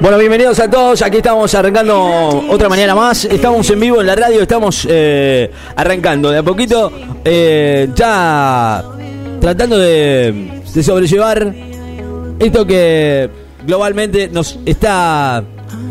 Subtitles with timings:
[0.00, 1.00] Bueno, bienvenidos a todos.
[1.02, 3.24] Aquí estamos arrancando otra mañana más.
[3.24, 4.42] Estamos en vivo en la radio.
[4.42, 6.92] Estamos eh, arrancando de a poquito.
[7.24, 8.84] eh, ya
[9.40, 11.54] tratando de, de sobrellevar
[12.38, 13.30] esto que
[13.66, 15.42] globalmente nos está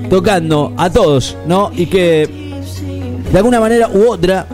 [0.09, 1.71] tocando a todos, ¿no?
[1.75, 2.29] Y que
[3.31, 4.45] de alguna manera u otra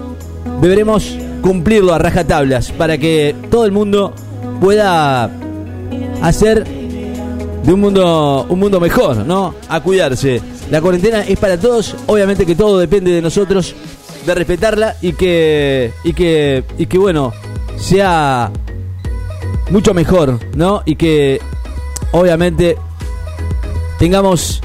[0.62, 4.14] deberemos cumplirlo a rajatablas para que todo el mundo
[4.62, 5.30] pueda
[6.22, 6.79] hacer
[7.70, 9.54] de un mundo un mundo mejor, ¿no?
[9.68, 10.42] A cuidarse.
[10.72, 13.76] La cuarentena es para todos, obviamente que todo depende de nosotros
[14.26, 17.32] de respetarla y que y que y que bueno,
[17.78, 18.52] sea
[19.70, 20.82] mucho mejor, ¿no?
[20.84, 21.40] Y que
[22.12, 22.76] obviamente
[24.00, 24.62] tengamos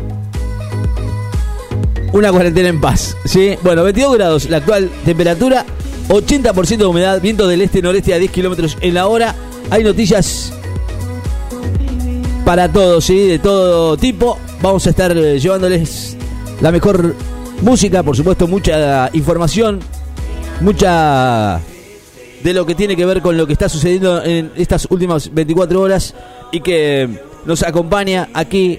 [2.14, 3.58] una cuarentena en paz, ¿sí?
[3.62, 5.66] Bueno, 22 grados la actual temperatura,
[6.08, 9.34] 80% de humedad, viento del este-noreste a 10 kilómetros en la hora.
[9.68, 10.54] Hay noticias
[12.44, 13.26] para todos, ¿sí?
[13.26, 14.38] De todo tipo.
[14.60, 16.16] Vamos a estar eh, llevándoles
[16.60, 17.14] la mejor
[17.62, 19.80] música, por supuesto, mucha información,
[20.60, 21.60] mucha
[22.42, 25.80] de lo que tiene que ver con lo que está sucediendo en estas últimas 24
[25.80, 26.14] horas
[26.52, 27.08] y que
[27.46, 28.78] nos acompaña aquí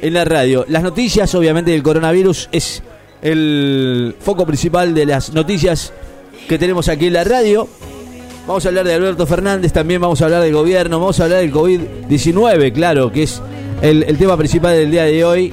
[0.00, 0.64] en la radio.
[0.68, 2.82] Las noticias, obviamente, del coronavirus es
[3.20, 5.92] el foco principal de las noticias
[6.48, 7.68] que tenemos aquí en la radio.
[8.46, 11.40] Vamos a hablar de Alberto Fernández, también vamos a hablar del gobierno, vamos a hablar
[11.40, 13.40] del COVID-19, claro, que es
[13.80, 15.52] el, tema principal del día de hoy.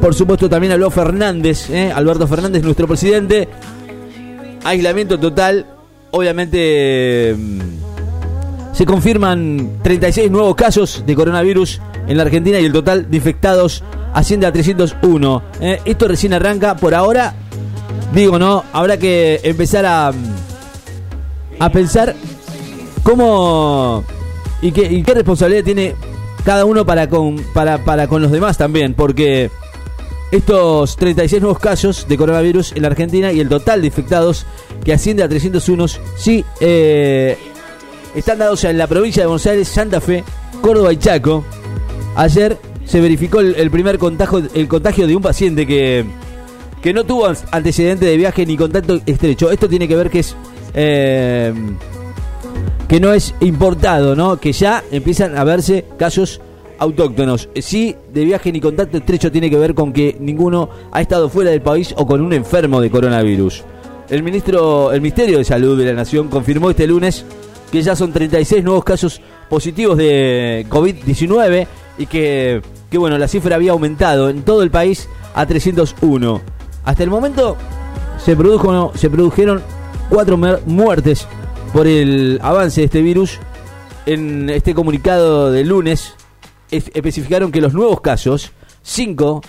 [0.00, 1.92] Por supuesto, también habló Fernández, ¿eh?
[1.94, 3.48] Alberto Fernández, nuestro presidente.
[4.64, 5.66] Aislamiento total,
[6.10, 7.60] obviamente mm,
[8.72, 13.84] se confirman 36 nuevos casos de coronavirus en la Argentina y el total de infectados
[14.14, 15.42] asciende a 301.
[15.60, 15.80] ¿eh?
[15.84, 17.34] Esto recién arranca por ahora.
[18.14, 18.64] Digo, ¿no?
[18.72, 20.12] Habrá que empezar a,
[21.58, 22.14] a pensar
[23.02, 24.04] cómo
[24.62, 25.94] y qué, y qué responsabilidad tiene
[26.44, 29.50] cada uno para con, para, para con los demás también, porque
[30.30, 34.46] estos 36 nuevos casos de coronavirus en la Argentina y el total de infectados
[34.84, 37.38] que asciende a 301 sí eh,
[38.14, 40.24] están dados en la provincia de Buenos Aires, Santa Fe,
[40.60, 41.44] Córdoba y Chaco.
[42.16, 46.04] Ayer se verificó el, el primer contagio, el contagio de un paciente que,
[46.84, 49.50] que no tuvo antecedente de viaje ni contacto estrecho.
[49.50, 50.36] Esto tiene que ver que es
[50.74, 51.50] eh,
[52.86, 54.38] que no es importado, ¿no?
[54.38, 56.42] Que ya empiezan a verse casos
[56.78, 57.48] autóctonos.
[57.58, 61.52] Sí, de viaje ni contacto estrecho tiene que ver con que ninguno ha estado fuera
[61.52, 63.64] del país o con un enfermo de coronavirus.
[64.10, 67.24] El ministro, el Ministerio de Salud de la Nación confirmó este lunes
[67.72, 71.66] que ya son 36 nuevos casos positivos de COVID-19
[71.96, 76.52] y que, que, bueno, la cifra había aumentado en todo el país a 301.
[76.84, 77.56] Hasta el momento
[78.18, 79.62] se, produjo, se produjeron
[80.08, 81.26] cuatro muertes
[81.72, 83.38] por el avance de este virus.
[84.06, 86.14] En este comunicado del lunes
[86.70, 88.52] especificaron que los nuevos casos,
[88.82, 89.40] 5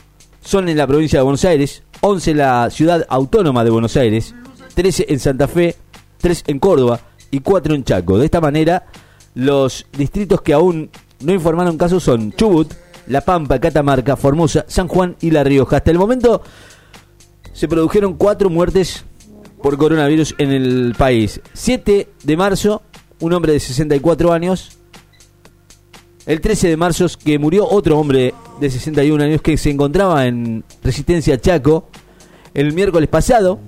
[0.41, 4.34] son en la provincia de Buenos Aires, 11 en la ciudad autónoma de Buenos Aires,
[4.75, 5.75] 13 en Santa Fe,
[6.19, 7.00] 3 en Córdoba
[7.31, 8.17] y 4 en Chaco.
[8.17, 8.85] De esta manera,
[9.34, 12.72] los distritos que aún no informaron casos son Chubut,
[13.07, 15.78] La Pampa, Catamarca, Formosa, San Juan y La Rioja.
[15.78, 16.41] Hasta el momento
[17.55, 19.05] se produjeron 4 muertes
[19.63, 21.39] por coronavirus en el país.
[21.53, 22.81] 7 de marzo,
[23.21, 24.77] un hombre de 64 años.
[26.25, 30.66] El 13 de marzo que murió otro hombre de 61 años que se encontraba en
[30.83, 31.88] Resistencia Chaco.
[32.53, 33.59] El miércoles pasado,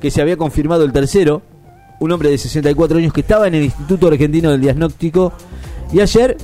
[0.00, 1.40] que se había confirmado el tercero,
[2.00, 5.32] un hombre de 64 años que estaba en el Instituto Argentino del Diagnóstico.
[5.92, 6.36] Y ayer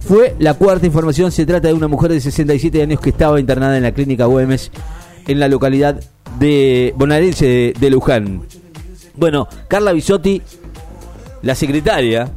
[0.00, 1.32] fue la cuarta información.
[1.32, 4.70] Se trata de una mujer de 67 años que estaba internada en la clínica Güemes
[5.26, 6.00] en la localidad
[6.38, 8.42] de bonaerense de, Luján.
[9.14, 10.42] Bueno, Carla Bisotti,
[11.42, 12.30] la secretaria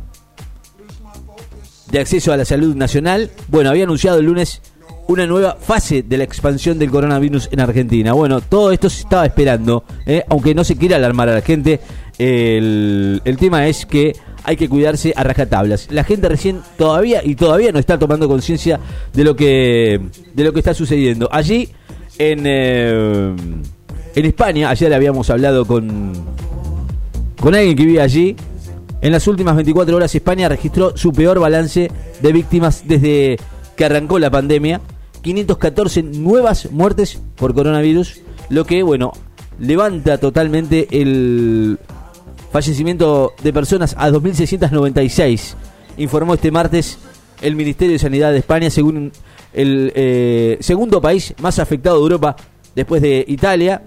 [1.92, 4.62] de Acceso a la Salud Nacional, bueno, había anunciado el lunes
[5.08, 8.14] una nueva fase de la expansión del coronavirus en Argentina.
[8.14, 10.24] Bueno, todo esto se estaba esperando, ¿eh?
[10.30, 11.80] aunque no se quiera alarmar a la gente.
[12.20, 15.88] El, el tema es que hay que cuidarse a rajatablas.
[15.90, 18.80] La gente recién todavía y todavía no está tomando conciencia
[19.14, 20.00] de lo que
[20.34, 21.28] de lo que está sucediendo.
[21.32, 21.70] Allí
[22.20, 23.36] en eh,
[24.16, 26.14] en España, ayer habíamos hablado con
[27.40, 28.36] con alguien que vive allí.
[29.02, 31.90] En las últimas 24 horas España registró su peor balance
[32.22, 33.38] de víctimas desde
[33.78, 34.82] que arrancó la pandemia.
[35.22, 39.14] 514 nuevas muertes por coronavirus, lo que, bueno,
[39.58, 41.78] levanta totalmente el
[42.52, 45.56] fallecimiento de personas a 2.696,
[45.98, 46.98] informó este martes
[47.42, 49.12] el Ministerio de Sanidad de España, según
[49.54, 52.38] el eh, segundo país más afectado de Europa
[52.76, 53.82] después de Italia.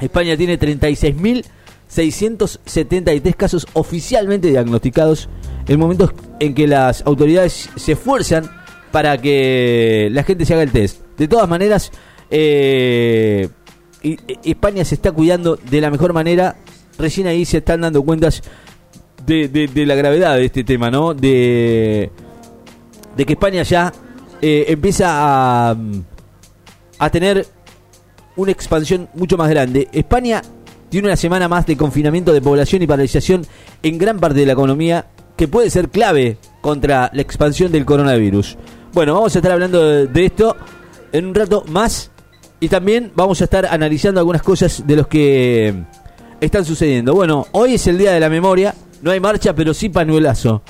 [0.00, 5.28] España tiene 36.673 casos oficialmente diagnosticados
[5.66, 8.50] en momentos en que las autoridades se esfuerzan
[8.90, 11.02] para que la gente se haga el test.
[11.16, 11.90] De todas maneras,
[12.30, 13.48] eh,
[14.44, 16.56] España se está cuidando de la mejor manera.
[16.98, 18.42] Recién ahí se están dando cuentas
[19.26, 21.14] de, la gravedad de este tema, ¿no?
[21.14, 22.10] De,
[23.16, 23.92] de que España ya
[24.40, 25.76] eh, empieza a,
[26.98, 27.46] a tener
[28.36, 29.88] una expansión mucho más grande.
[29.92, 30.42] España
[30.88, 33.46] tiene una semana más de confinamiento de población y paralización
[33.82, 35.06] en gran parte de la economía
[35.36, 38.56] que puede ser clave contra la expansión del coronavirus.
[38.92, 40.56] Bueno, vamos a estar hablando de, esto
[41.12, 42.10] en un rato más
[42.58, 45.84] y también vamos a estar analizando algunas cosas de los que
[46.40, 47.14] están sucediendo.
[47.14, 50.62] Bueno, hoy es el Día de la Memoria, no hay marcha, pero sí panuelazo.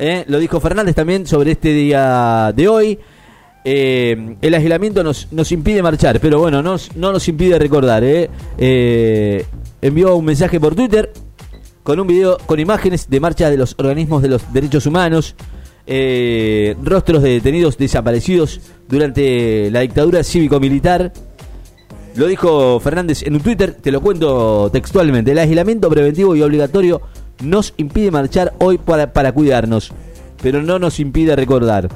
[0.00, 0.24] ¿Eh?
[0.26, 2.98] Lo dijo Fernández también sobre este día de hoy.
[3.62, 8.02] Eh, el aislamiento nos, nos impide marchar, pero bueno, no nos impide recordar.
[8.02, 8.30] ¿eh?
[8.58, 9.44] ¿eh?
[9.82, 11.12] envió un mensaje por Twitter
[11.82, 15.34] con un video con imágenes de marcha de los organismos de los derechos humanos,
[16.82, 21.12] rostros de detenidos desaparecidos durante la dictadura cívico-militar.
[22.16, 25.32] Lo dijo Fernández en un Twitter, te lo cuento textualmente.
[25.32, 27.00] El aislamiento preventivo y obligatorio
[27.40, 29.92] nos impide marchar hoy para, para cuidarnos,
[30.42, 31.88] pero no nos impide recordar.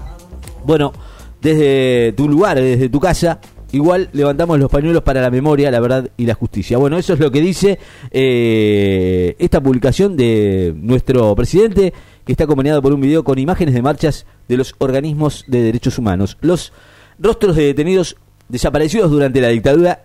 [0.64, 0.92] Bueno,
[1.40, 3.40] desde tu lugar, desde tu casa,
[3.72, 6.78] igual levantamos los pañuelos para la memoria, la verdad y la justicia.
[6.78, 7.78] Bueno, eso es lo que dice
[8.10, 11.92] eh, esta publicación de nuestro presidente,
[12.24, 15.98] que está acompañado por un video con imágenes de marchas de los organismos de derechos
[15.98, 16.38] humanos.
[16.40, 16.72] Los
[17.18, 18.16] rostros de detenidos
[18.48, 20.04] desaparecidos durante la dictadura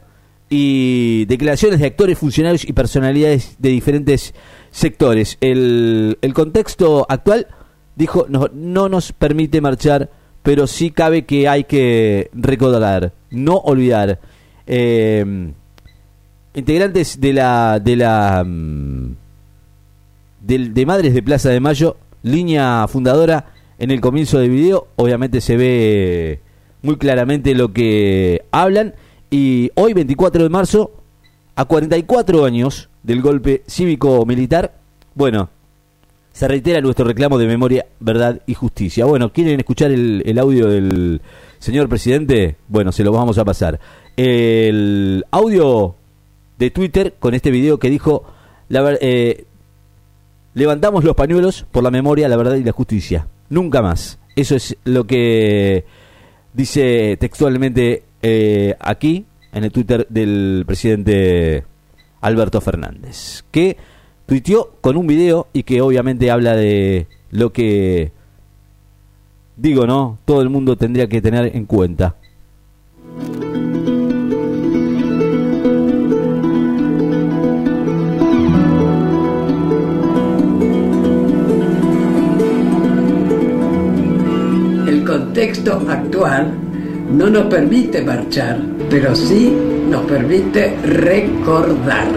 [0.49, 4.33] y declaraciones de actores, funcionarios y personalidades de diferentes
[4.71, 5.37] sectores.
[5.41, 7.47] El, el contexto actual,
[7.95, 10.09] dijo, no, no nos permite marchar
[10.43, 14.19] pero sí cabe que hay que recordar, no olvidar.
[14.65, 15.51] Eh,
[16.53, 19.15] integrantes de la de la mm,
[20.41, 25.57] de, Madres de Plaza de Mayo, línea fundadora en el comienzo del video, obviamente se
[25.57, 26.39] ve
[26.81, 28.95] muy claramente lo que hablan
[29.29, 30.91] y hoy 24 de marzo
[31.59, 34.75] a 44 años del golpe cívico militar,
[35.13, 35.49] bueno,
[36.31, 39.03] se reitera nuestro reclamo de memoria, verdad y justicia.
[39.03, 41.19] Bueno, ¿quieren escuchar el, audio del
[41.59, 42.55] señor presidente?
[42.69, 43.77] Bueno, se lo vamos a pasar.
[44.15, 45.95] El audio
[46.57, 48.23] de Twitter con este video que dijo,
[48.69, 49.43] la, eh,
[50.53, 53.27] levantamos los pañuelos por la memoria, la verdad y la justicia.
[53.49, 54.17] Nunca más.
[54.37, 55.83] Eso es lo que
[56.53, 61.63] dice textualmente eh, aquí en el Twitter del presidente
[62.21, 63.43] Alberto Fernández.
[63.51, 63.77] Que
[64.25, 68.11] tuiteó con un video y que obviamente habla de lo que
[69.57, 70.19] digo, ¿no?
[70.25, 72.15] Todo el mundo tendría que tener en cuenta.
[84.87, 86.68] El contexto actual
[87.09, 88.59] no nos permite marchar,
[88.89, 89.51] pero sí
[89.89, 92.07] nos permite recordar.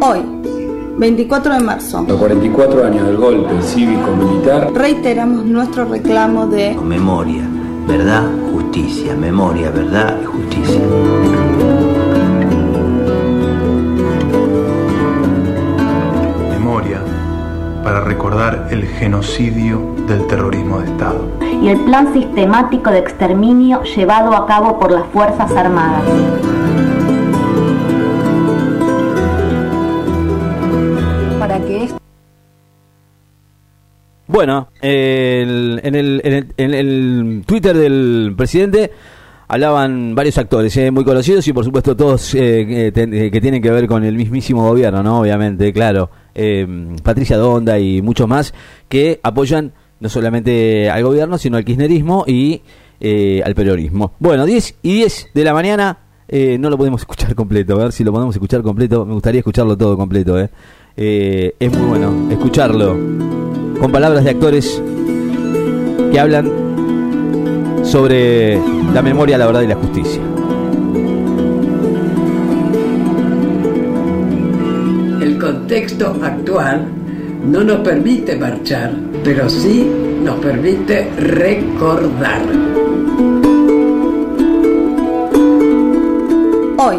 [0.00, 0.20] Hoy,
[0.98, 7.42] 24 de marzo, los 44 años del golpe cívico-militar, reiteramos nuestro reclamo de memoria,
[7.86, 10.80] verdad, justicia, memoria, verdad y justicia.
[16.50, 17.00] Memoria
[17.86, 21.30] para recordar el genocidio del terrorismo de Estado.
[21.62, 26.02] Y el plan sistemático de exterminio llevado a cabo por las Fuerzas Armadas.
[34.26, 38.90] Bueno, en, el, Twitter del presidente
[39.48, 43.70] hablaban varios actores eh, muy conocidos y por supuesto todos eh, eh, que tienen que
[43.70, 45.20] ver con el mismísimo gobierno, ¿no?
[45.20, 46.10] Obviamente, claro.
[47.02, 48.52] Patricia Donda y muchos más
[48.90, 52.60] que apoyan no solamente al gobierno, sino al kirchnerismo y
[53.42, 54.12] al periodismo.
[54.18, 55.98] Bueno, 10 y 10 de la mañana,
[56.30, 59.78] no lo podemos escuchar completo, a ver si lo podemos escuchar completo, me gustaría escucharlo
[59.78, 60.50] todo completo, ¿eh?
[61.58, 62.94] es muy bueno escucharlo
[63.80, 64.82] con palabras de actores
[66.12, 66.65] que hablan
[67.86, 68.60] sobre
[68.92, 70.20] la memoria, la verdad y la justicia.
[75.20, 76.88] El contexto actual
[77.46, 79.88] no nos permite marchar, pero sí
[80.22, 82.42] nos permite recordar.
[86.78, 86.96] Hoy,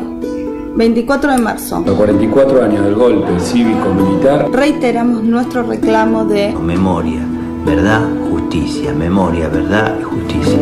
[0.75, 1.83] 24 de marzo.
[1.85, 4.49] Los 44 años del golpe cívico-militar.
[4.51, 7.19] Reiteramos nuestro reclamo de memoria,
[7.65, 8.36] verdad, justicia,
[8.95, 10.57] memoria, verdad y justicia.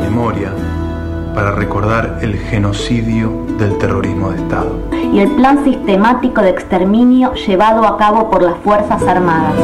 [0.00, 0.52] Memoria
[1.34, 4.78] para recordar el genocidio del terrorismo de Estado.
[5.12, 9.54] Y el plan sistemático de exterminio llevado a cabo por las Fuerzas Armadas.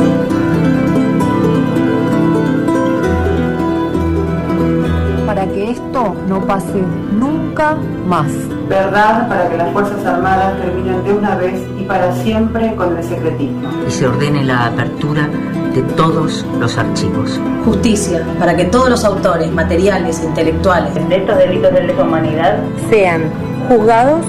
[5.66, 6.82] Que esto no pase
[7.12, 8.26] nunca más.
[8.68, 13.02] Verdad para que las Fuerzas Armadas terminen de una vez y para siempre con el
[13.02, 13.68] secretismo.
[13.86, 15.28] Y se ordene la apertura
[15.74, 17.40] de todos los archivos.
[17.64, 22.58] Justicia para que todos los autores materiales e intelectuales de estos delitos de lesa humanidad
[22.88, 23.22] sean
[23.68, 24.24] juzgados,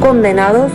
[0.00, 0.70] condenados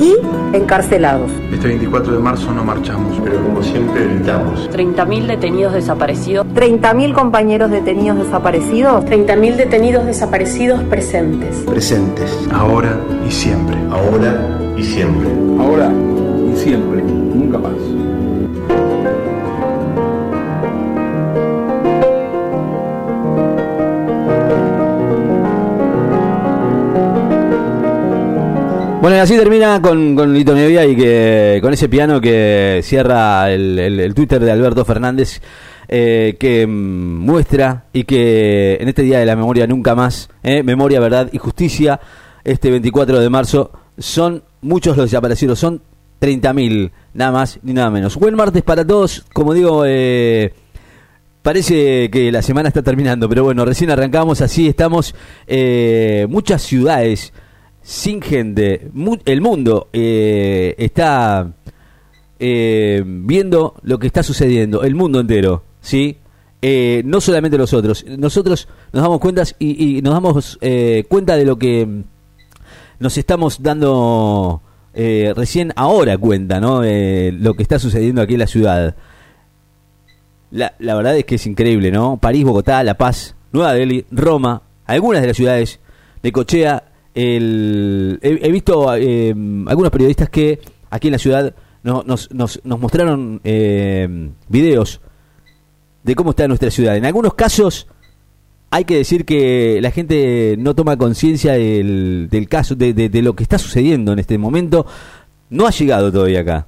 [0.00, 0.16] y
[0.56, 1.30] encarcelados.
[1.52, 4.70] Este 24 de marzo no marchamos, pero como siempre gritamos.
[4.70, 6.46] 30.000 detenidos desaparecidos.
[6.54, 9.04] 30.000 compañeros detenidos desaparecidos.
[9.04, 11.56] 30.000 detenidos desaparecidos presentes.
[11.66, 12.30] Presentes.
[12.52, 13.76] Ahora y siempre.
[13.90, 15.28] Ahora y siempre.
[15.58, 15.90] Ahora
[16.52, 17.02] y siempre.
[17.02, 17.81] Nunca más.
[29.02, 33.50] Bueno, y así termina con, con Lito Nevia y que con ese piano que cierra
[33.50, 35.40] el, el, Twitter de Alberto Fernández,
[35.88, 40.62] eh, que mm, muestra y que en este Día de la Memoria nunca más, eh,
[40.62, 41.98] memoria, verdad y justicia,
[42.44, 45.82] este 24 de marzo, son muchos los desaparecidos, son
[46.20, 48.14] 30.000, nada más ni nada menos.
[48.16, 50.54] Buen martes para todos, como digo, eh,
[51.42, 55.12] Parece que la semana está terminando, pero bueno, recién arrancamos, así estamos.
[55.48, 57.32] Eh, muchas ciudades
[57.82, 58.90] sin gente.
[59.24, 61.52] el mundo eh, está
[62.38, 66.18] eh, viendo lo que está sucediendo, el mundo entero, ¿sí?
[66.60, 70.58] Eh, no solamente nosotros, nosotros nos damos cuentas y, y nos damos
[71.08, 72.04] cuenta de lo que
[73.00, 74.62] nos estamos dando
[74.94, 76.82] recién ahora cuenta, ¿no?
[76.82, 78.94] lo que está sucediendo aquí en la ciudad.
[80.52, 82.18] La, la verdad es que es increíble, ¿no?
[82.18, 85.80] París, Bogotá, La Paz, Nueva Delhi, Roma, algunas de las ciudades
[86.22, 89.34] de Cochea el, he, visto eh,
[89.66, 92.30] algunos periodistas que aquí en la ciudad nos,
[92.64, 95.00] mostraron eh, videos
[96.02, 96.96] de cómo está nuestra ciudad.
[96.96, 97.86] En algunos casos
[98.70, 103.58] hay que decir que la gente no toma conciencia del, caso, de, lo que está
[103.58, 104.86] sucediendo en este momento.
[105.50, 106.66] No ha llegado todavía acá.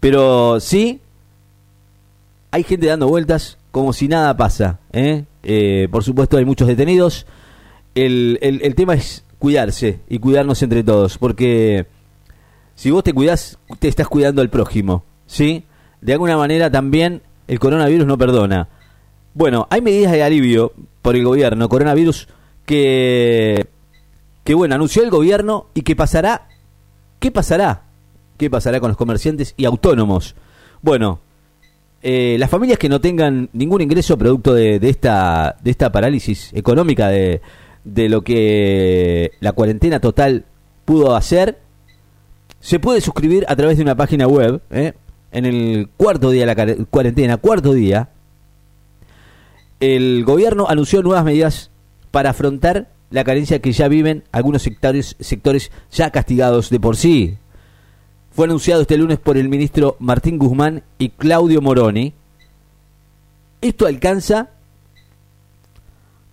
[0.00, 1.00] Pero sí,
[2.50, 4.80] hay gente dando vueltas como si nada pasa.
[4.92, 5.24] ¿eh?
[5.90, 7.26] por supuesto hay muchos detenidos.
[7.94, 11.86] El tema es cuidarse y cuidarnos entre todos, porque
[12.76, 15.64] si vos te cuidás, te estás cuidando al prójimo, ¿sí?
[16.02, 18.68] De alguna manera también el coronavirus no perdona.
[19.34, 22.28] Bueno, hay medidas de alivio por el gobierno, coronavirus,
[22.66, 23.66] que,
[24.44, 26.46] que bueno, anunció el gobierno y que pasará,
[27.18, 27.84] ¿qué pasará?
[28.36, 30.34] ¿Qué pasará con los comerciantes y autónomos?
[30.82, 31.20] Bueno,
[32.02, 36.50] eh, las familias que no tengan ningún ingreso producto de, de, esta, de esta parálisis
[36.52, 37.40] económica de,
[37.84, 40.44] de lo que la cuarentena total
[40.84, 41.58] pudo hacer,
[42.60, 44.92] se puede suscribir a través de una página web, ¿eh?
[45.32, 48.10] en el cuarto día de la cuarentena, cuarto día,
[49.80, 51.70] el gobierno anunció nuevas medidas
[52.10, 57.38] para afrontar la carencia que ya viven algunos sectores, sectores ya castigados de por sí.
[58.32, 62.12] Fue anunciado este lunes por el ministro Martín Guzmán y Claudio Moroni.
[63.60, 64.50] Esto alcanza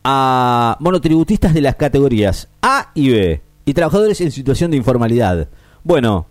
[0.10, 5.50] a monotributistas de las categorías A y B y trabajadores en situación de informalidad.
[5.84, 6.28] Bueno,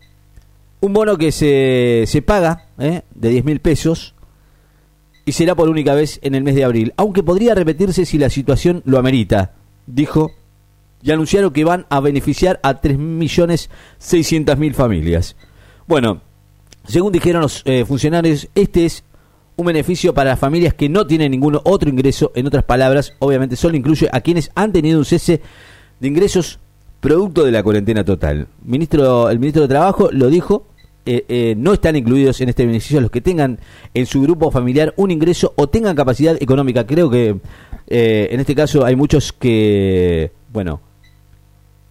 [0.81, 3.03] un bono que se, se paga ¿eh?
[3.15, 4.15] de 10 mil pesos
[5.27, 8.31] y será por única vez en el mes de abril, aunque podría repetirse si la
[8.31, 9.53] situación lo amerita,
[9.87, 10.31] dijo,
[11.03, 15.37] y anunciaron que van a beneficiar a 3.600.000 familias.
[15.87, 16.23] Bueno,
[16.89, 19.05] según dijeron los eh, funcionarios, este es
[19.57, 22.33] un beneficio para las familias que no tienen ningún otro ingreso.
[22.35, 25.41] En otras palabras, obviamente solo incluye a quienes han tenido un cese
[25.99, 26.61] de ingresos
[27.01, 28.49] producto de la cuarentena total.
[28.65, 30.67] Ministro, el ministro de Trabajo lo dijo,
[31.05, 33.61] eh, eh, no están incluidos en este beneficio los que tengan
[33.95, 36.87] en su grupo familiar un ingreso o tengan capacidad económica.
[36.87, 37.37] Creo que
[37.87, 40.81] eh, en este caso hay muchos que, bueno,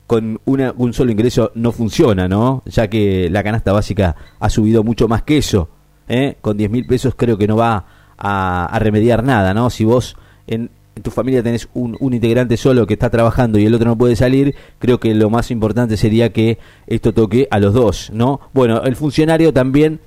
[0.06, 2.62] con una, un solo ingreso no funciona, ¿no?
[2.66, 5.70] Ya que la canasta básica ha subido mucho más que eso.
[6.08, 6.38] ¿Eh?
[6.42, 7.86] con 10 mil pesos creo que no va
[8.18, 9.70] a, remediar nada, ¿no?
[9.70, 10.16] Si vos
[10.48, 10.70] en,
[11.02, 14.56] tu familia tenés un, integrante solo que está trabajando y el otro no puede salir,
[14.80, 16.58] creo que lo más importante sería que
[16.88, 18.40] esto toque a los dos, ¿no?
[18.54, 20.00] Bueno, el funcionario también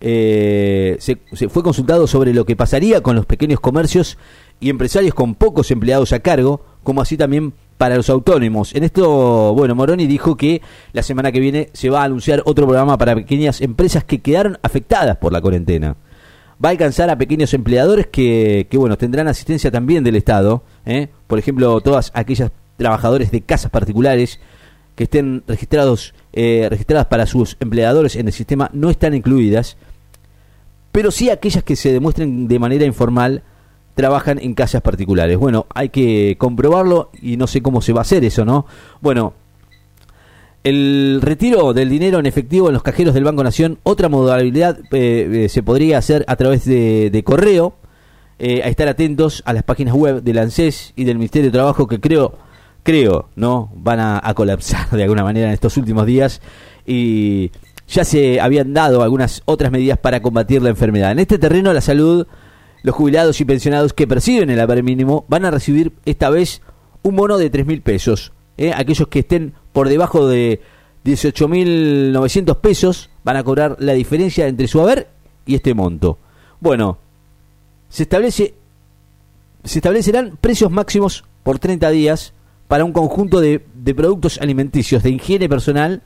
[0.00, 1.16] eh, se,
[1.48, 4.18] fue consultado sobre lo que pasaría con los pequeños comercios
[4.58, 8.74] y empresarios con pocos empleados a cargo, como así también para los autónomos.
[8.74, 10.62] En esto, bueno, Moroni dijo que
[10.92, 14.58] la semana que viene se va a anunciar otro programa para pequeñas empresas que quedaron
[14.62, 15.96] afectadas por la cuarentena.
[16.64, 20.62] va a alcanzar a pequeños empleadores que, que bueno, tendrán asistencia también del Estado.
[20.86, 21.08] ¿eh?
[21.26, 24.40] Por ejemplo, todas aquellas trabajadores de casas particulares
[24.94, 29.76] que estén registrados eh, registradas para sus empleadores en el sistema no están incluidas,
[30.92, 33.42] pero sí aquellas que se demuestren de manera informal
[33.94, 35.36] trabajan en casas particulares.
[35.36, 38.66] Bueno, hay que comprobarlo y no sé cómo se va a hacer eso, ¿no?
[39.00, 39.34] Bueno,
[40.64, 45.44] el retiro del dinero en efectivo en los cajeros del Banco Nación, otra modalidad eh,
[45.44, 47.74] eh, se podría hacer a través de, correo.
[48.38, 52.00] a estar atentos a las páginas web del ANSES y del Ministerio de Trabajo que
[52.00, 52.36] creo
[52.82, 53.70] creo, ¿no?
[53.74, 56.40] Van a, colapsar de alguna manera en estos últimos días
[56.86, 57.50] y
[57.88, 61.12] ya se habían dado algunas otras medidas para combatir la enfermedad.
[61.12, 62.26] En este terreno la salud,
[62.82, 66.62] los jubilados y pensionados que perciben el haber mínimo van a recibir esta vez
[67.02, 68.32] un bono de tres mil pesos.
[68.56, 68.72] ¿eh?
[68.74, 70.60] Aquellos que estén por debajo de
[71.04, 75.08] 18.900 pesos van a cobrar la diferencia entre su haber
[75.46, 76.18] y este monto.
[76.60, 76.98] Bueno,
[77.88, 78.54] se establece
[79.64, 82.32] se establecerán precios máximos por 30 días
[82.68, 83.60] para un conjunto de,
[83.94, 86.02] productos alimenticios de higiene personal,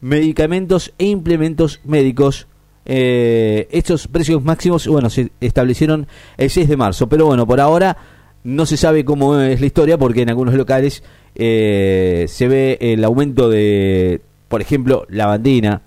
[0.00, 2.46] medicamentos e implementos médicos.
[2.86, 7.96] Eh, estos precios máximos, bueno, se establecieron el 6 de marzo, pero bueno, por ahora
[8.44, 11.02] no se sabe cómo es la historia porque en algunos locales
[11.34, 15.82] eh, se ve el aumento de, por ejemplo, la bandina,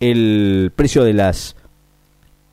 [0.00, 1.56] el precio de las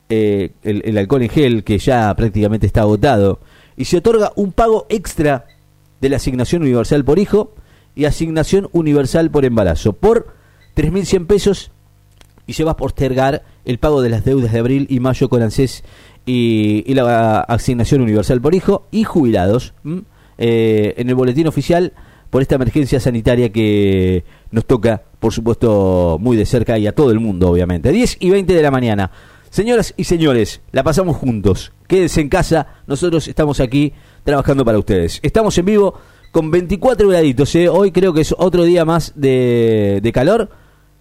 [0.09, 3.39] eh, el, alcohol en gel que ya prácticamente está agotado
[3.77, 5.45] y se otorga un pago extra
[6.01, 7.53] de la asignación universal por hijo
[7.95, 10.27] y asignación universal por embarazo por
[10.75, 11.71] 3.100 pesos
[12.47, 15.41] y se va a postergar el pago de las deudas de abril y mayo con
[15.41, 15.83] ANSES
[16.25, 19.73] y, la asignación universal por hijo y jubilados
[20.37, 21.93] eh, en el boletín oficial
[22.29, 27.11] por esta emergencia sanitaria que nos toca, por supuesto, muy de cerca y a todo
[27.11, 27.91] el mundo, obviamente.
[27.91, 29.11] 10 y 20 de la mañana.
[29.49, 31.71] Señoras y señores, la pasamos juntos.
[31.87, 33.93] Quédense en casa, nosotros estamos aquí
[34.25, 35.19] trabajando para ustedes.
[35.23, 35.93] Estamos en vivo
[36.31, 37.55] con 24 graditos.
[37.55, 37.69] ¿eh?
[37.69, 40.49] Hoy creo que es otro día más de, calor,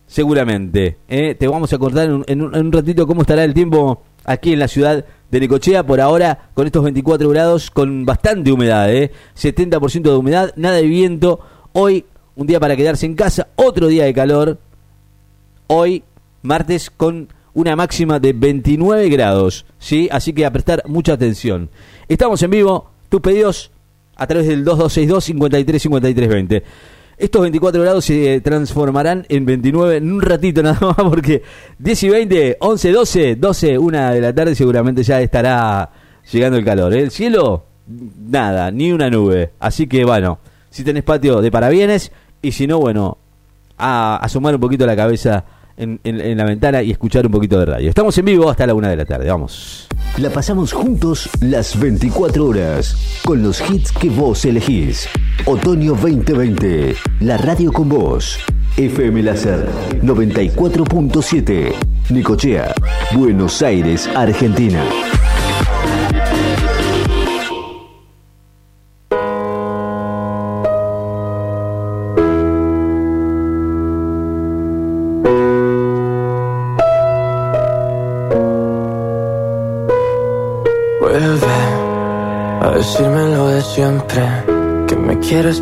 [0.06, 0.98] seguramente.
[1.08, 1.34] ¿eh?
[1.34, 5.04] Te vamos a contar en un, ratito cómo estará el tiempo aquí en la ciudad
[5.30, 5.84] de Necochea.
[5.84, 9.10] Por ahora, con estos 24 grados, con bastante humedad, ¿eh?
[9.36, 11.40] 70% de humedad, nada de viento.
[11.72, 12.04] Hoy,
[12.36, 14.58] un día para quedarse en casa, otro día de calor.
[15.66, 16.04] Hoy,
[16.42, 20.08] martes, con una máxima de 29 grados, ¿sí?
[20.10, 21.70] Así que a prestar mucha atención.
[22.08, 23.70] Estamos en vivo, tus pedidos
[24.16, 26.62] a través del 2262-535320.
[27.16, 31.42] Estos 24 grados se transformarán en 29 en un ratito nada más porque
[31.78, 35.90] 10 y 20, 11, 12, 12, una de la tarde seguramente ya estará
[36.30, 36.94] llegando el calor.
[36.94, 37.00] ¿eh?
[37.00, 39.52] El cielo, nada, ni una nube.
[39.60, 40.38] Así que bueno,
[40.70, 42.10] si tenés patio de parabienes
[42.42, 43.18] y si no, bueno,
[43.78, 45.44] a asomar un poquito la cabeza
[45.76, 46.00] en,
[46.36, 47.88] la ventana y escuchar un poquito de radio.
[47.88, 49.88] Estamos en vivo hasta la una de la tarde, vamos.
[50.18, 55.08] La pasamos juntos las 24 horas, con los hits que vos elegís.
[55.44, 58.38] Otoño 2020, la radio con vos.
[58.76, 59.68] FM Láser
[60.02, 61.74] 94.7,
[62.10, 62.72] Nicochea,
[63.16, 64.84] Buenos Aires, Argentina.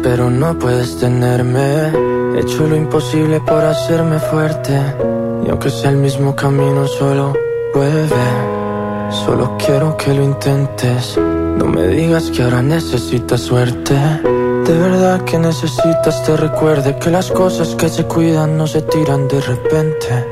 [0.01, 1.90] Pero no puedes tenerme.
[2.37, 4.79] He hecho lo imposible por hacerme fuerte.
[5.45, 7.33] Y aunque sea el mismo camino, solo
[7.75, 9.11] vuelve.
[9.11, 11.18] Solo quiero que lo intentes.
[11.18, 13.95] No me digas que ahora necesitas suerte.
[14.66, 19.27] De verdad que necesitas te recuerde que las cosas que se cuidan no se tiran
[19.27, 20.27] de repente.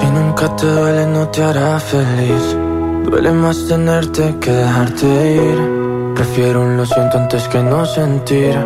[0.00, 2.56] Si nunca te duele no te hará feliz.
[3.04, 5.83] Duele más tenerte que dejarte ir.
[6.14, 8.56] Prefiero un lo siento antes que no sentir.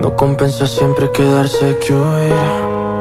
[0.00, 2.34] No compensa siempre quedarse que huir.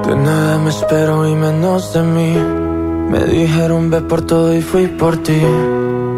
[0.07, 2.37] De nada me espero y menos de mí.
[3.09, 5.41] Me dijeron ve por todo y fui por ti.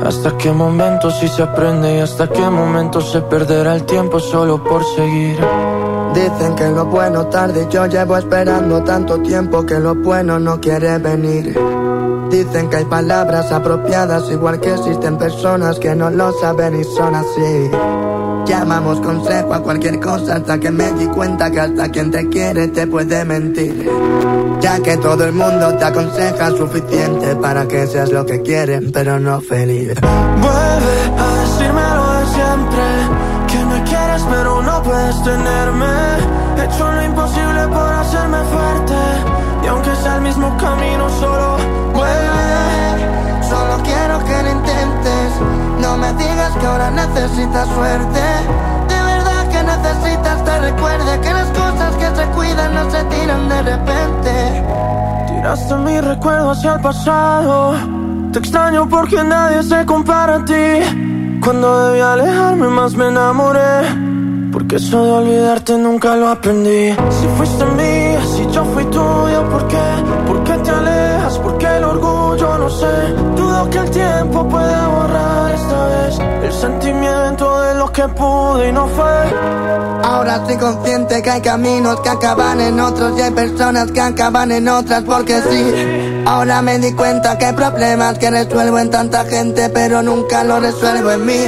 [0.05, 4.62] Hasta qué momento si se aprende y hasta qué momento se perderá el tiempo solo
[4.63, 5.39] por seguir.
[6.13, 10.97] Dicen que lo bueno tarde, yo llevo esperando tanto tiempo que lo bueno no quiere
[10.97, 11.57] venir.
[12.31, 17.13] Dicen que hay palabras apropiadas, igual que existen personas que no lo saben y son
[17.13, 17.69] así.
[18.45, 22.69] Llamamos consejo a cualquier cosa hasta que me di cuenta que hasta quien te quiere
[22.69, 23.89] te puede mentir.
[24.61, 29.19] Ya que todo el mundo te aconseja suficiente para que seas lo que quieren, pero
[29.19, 29.93] no feliz.
[30.41, 32.83] Vuelve a decirme lo de siempre,
[33.47, 35.85] que me quieres pero no puedes tenerme.
[36.57, 38.95] He hecho lo imposible por hacerme fuerte,
[40.01, 41.57] sea el mismo camino solo
[43.47, 44.43] Solo quiero que
[46.59, 48.21] que ahora necesitas suerte.
[48.87, 53.49] De verdad que necesitas te recuerde que las cosas que se cuidan no se tiran
[53.49, 54.63] de repente.
[55.27, 57.75] Tiraste mi recuerdo hacia el pasado.
[58.31, 61.39] Te extraño porque nadie se compara a ti.
[61.43, 64.49] Cuando debí alejarme más me enamoré.
[64.51, 66.91] Porque eso de olvidarte nunca lo aprendí.
[66.91, 67.90] Si fuiste si
[68.51, 69.77] yo fui tuya, ¿por qué?
[70.27, 71.37] ¿Por qué te alejas?
[71.39, 72.57] ¿Por qué el orgullo?
[72.57, 73.13] No sé.
[73.35, 78.71] Dudo que el tiempo pueda borrar esta vez el sentimiento de lo que pude y
[78.71, 80.01] no fue.
[80.03, 84.51] Ahora estoy consciente que hay caminos que acaban en otros y hay personas que acaban
[84.51, 86.23] en otras porque sí.
[86.25, 90.59] Ahora me di cuenta que hay problemas que resuelvo en tanta gente, pero nunca lo
[90.59, 91.43] resuelvo en mí.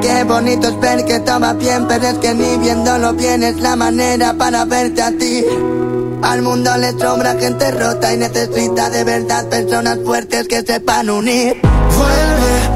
[0.00, 3.76] Qué bonito es ver que estaba bien, pero es que ni viéndolo bien es la
[3.76, 5.44] manera para verte a ti.
[6.22, 11.60] Al mundo le sobra gente rota y necesita de verdad personas fuertes que sepan unir.
[11.62, 12.71] Vuelve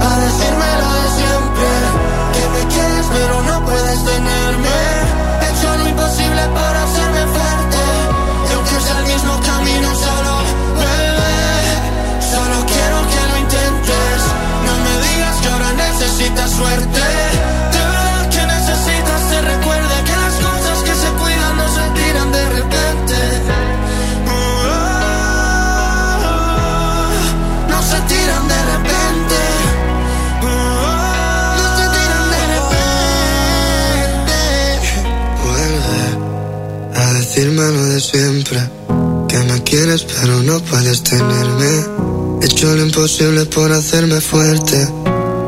[40.20, 42.40] pero no puedes tenerme.
[42.42, 44.88] He hecho lo imposible por hacerme fuerte.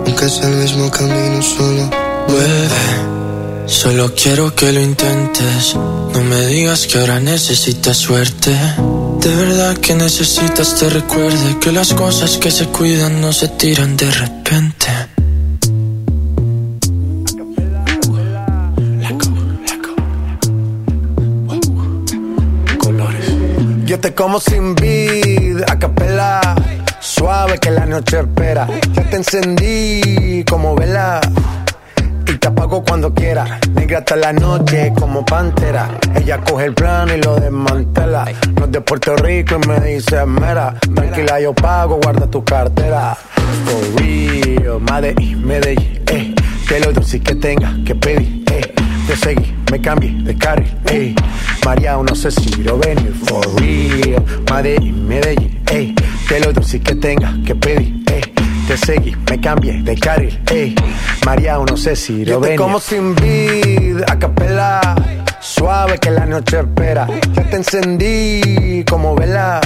[0.07, 1.90] Aunque sea el mismo camino solo.
[2.28, 5.74] Vuelve, solo quiero que lo intentes.
[5.74, 8.50] No me digas que ahora necesitas suerte.
[9.20, 13.96] De verdad que necesitas te recuerde que las cosas que se cuidan no se tiran
[13.96, 14.67] de repente.
[24.00, 26.40] Te como sin vid, a capela.
[27.00, 28.68] Suave que la noche espera.
[28.92, 31.20] Ya te encendí como vela.
[32.26, 33.58] Y te apago cuando quiera.
[33.74, 35.90] Negra hasta la noche como pantera.
[36.14, 38.26] Ella coge el plano y lo desmantela.
[38.54, 40.74] No es de Puerto Rico y me dice mera.
[40.94, 43.16] Tranquila, yo pago, guarda tu cartera.
[43.64, 46.34] For real, Medellín, Medellín, eh.
[46.68, 48.74] Que lo dulce que tenga que pedir, eh.
[49.08, 51.14] Te seguí, me cambié de carril, eh.
[51.64, 54.25] María, no sé si lo venir, for real.
[54.51, 55.94] Medellín, Medellín, eh.
[56.29, 58.21] Que lo dulce que tenga que pedir, eh.
[58.66, 60.75] Te seguí, me cambié de carril, eh.
[61.25, 62.59] María, no sé si lo venir.
[62.59, 64.94] como sin vid, a capela.
[65.40, 67.07] Suave que la noche espera.
[67.33, 69.61] Ya te encendí como vela.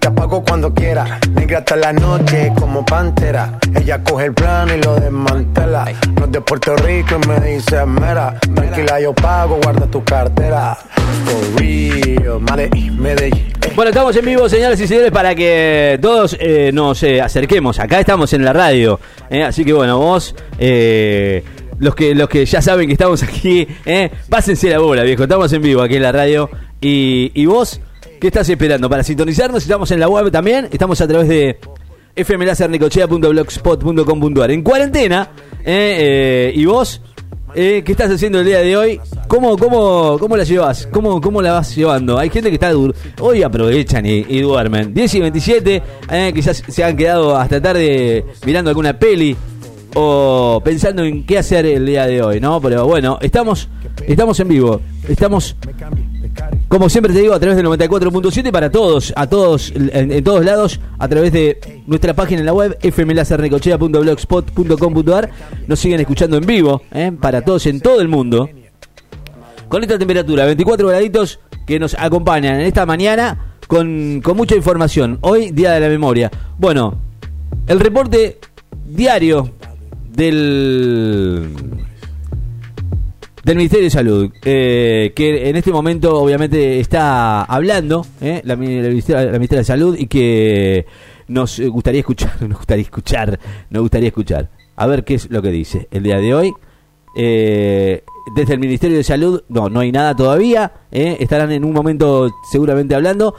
[0.00, 1.18] Te apago cuando quiera.
[1.34, 3.58] Negra hasta la noche como pantera.
[3.74, 5.84] Ella coge el plano y lo desmantela.
[6.18, 8.38] No es de Puerto Rico y me dice mera.
[8.54, 10.76] Tranquila, yo pago, guarda tu cartera.
[11.24, 13.52] For real, Medellín, Medellín.
[13.74, 17.78] Bueno, estamos en vivo, señores y señores, para que todos eh, nos eh, acerquemos.
[17.78, 18.98] Acá estamos en la radio.
[19.30, 21.44] eh, así que bueno, vos, eh,
[21.78, 25.24] los, que, los que ya saben que estamos aquí, eh, pásense la bola, viejo.
[25.24, 26.50] Estamos en vivo aquí en la radio.
[26.80, 27.80] Y, y vos,
[28.18, 28.88] ¿qué estás esperando?
[28.88, 30.68] Para sintonizarnos, estamos en la web también.
[30.70, 31.58] Estamos a través de
[32.16, 34.50] fmlacernecochea.blogspot.com.ar.
[34.50, 35.30] En cuarentena,
[35.64, 37.02] eh, eh, y vos,
[37.54, 39.00] eh, ¿qué estás haciendo el día de hoy?
[39.28, 40.86] ¿Cómo, cómo, cómo la llevas?
[40.86, 42.18] ¿Cómo, ¿Cómo la vas llevando?
[42.18, 44.92] Hay gente que está dur hoy aprovechan y, y duermen.
[44.92, 49.36] 10 y 27, eh, quizás se han quedado hasta tarde mirando alguna peli
[49.94, 52.60] o pensando en qué hacer el día de hoy, ¿no?
[52.60, 53.68] Pero bueno, estamos,
[54.06, 54.80] estamos en vivo.
[55.08, 55.56] Estamos
[56.68, 60.78] como siempre te digo, a través del 94.7 para todos, a todos, en, todos lados,
[60.98, 65.30] a través de nuestra página en la web, fmlacernecochea.blogspot.com.ar.
[65.66, 67.10] Nos siguen escuchando en vivo, ¿eh?
[67.18, 68.48] para todos en todo el mundo.
[69.68, 75.18] Con esta temperatura, 24 graditos, que nos acompañan en esta mañana con, con mucha información.
[75.22, 76.30] Hoy, Día de la Memoria.
[76.58, 77.00] Bueno,
[77.66, 78.38] el reporte
[78.86, 79.50] diario
[80.10, 81.48] del
[83.48, 88.60] del Ministerio de Salud, eh, que en este momento obviamente está hablando eh, la, la,
[88.60, 90.84] ministra, de Salud y que
[91.28, 94.50] nos gustaría escuchar, nos gustaría escuchar, nos gustaría escuchar.
[94.76, 96.52] A ver qué es lo que dice el día de hoy.
[97.16, 98.04] Eh,
[98.36, 100.70] desde el Ministerio de Salud, no, no hay nada todavía.
[100.90, 103.34] estarán en un momento seguramente hablando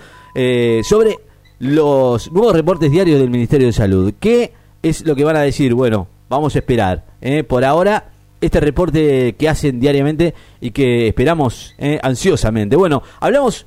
[0.82, 1.18] sobre
[1.60, 4.12] los nuevos reportes diarios del Ministerio de Salud.
[4.20, 5.76] ¿Qué es lo que van a decir?
[5.76, 7.06] Bueno, vamos a esperar.
[7.48, 8.10] Por ahora
[8.42, 12.76] este reporte que hacen diariamente y que esperamos eh, ansiosamente.
[12.76, 13.66] Bueno, hablamos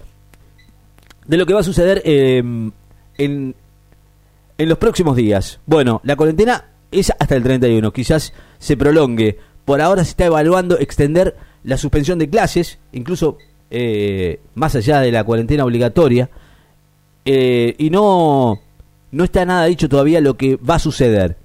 [1.26, 2.38] de lo que va a suceder eh,
[3.18, 3.54] en,
[4.58, 5.60] en los próximos días.
[5.66, 7.92] Bueno, la cuarentena es hasta el 31.
[7.92, 9.38] Quizás se prolongue.
[9.64, 13.38] Por ahora se está evaluando extender la suspensión de clases, incluso
[13.70, 16.28] eh, más allá de la cuarentena obligatoria.
[17.24, 18.60] Eh, y no,
[19.10, 21.36] no está nada dicho todavía lo que va a suceder.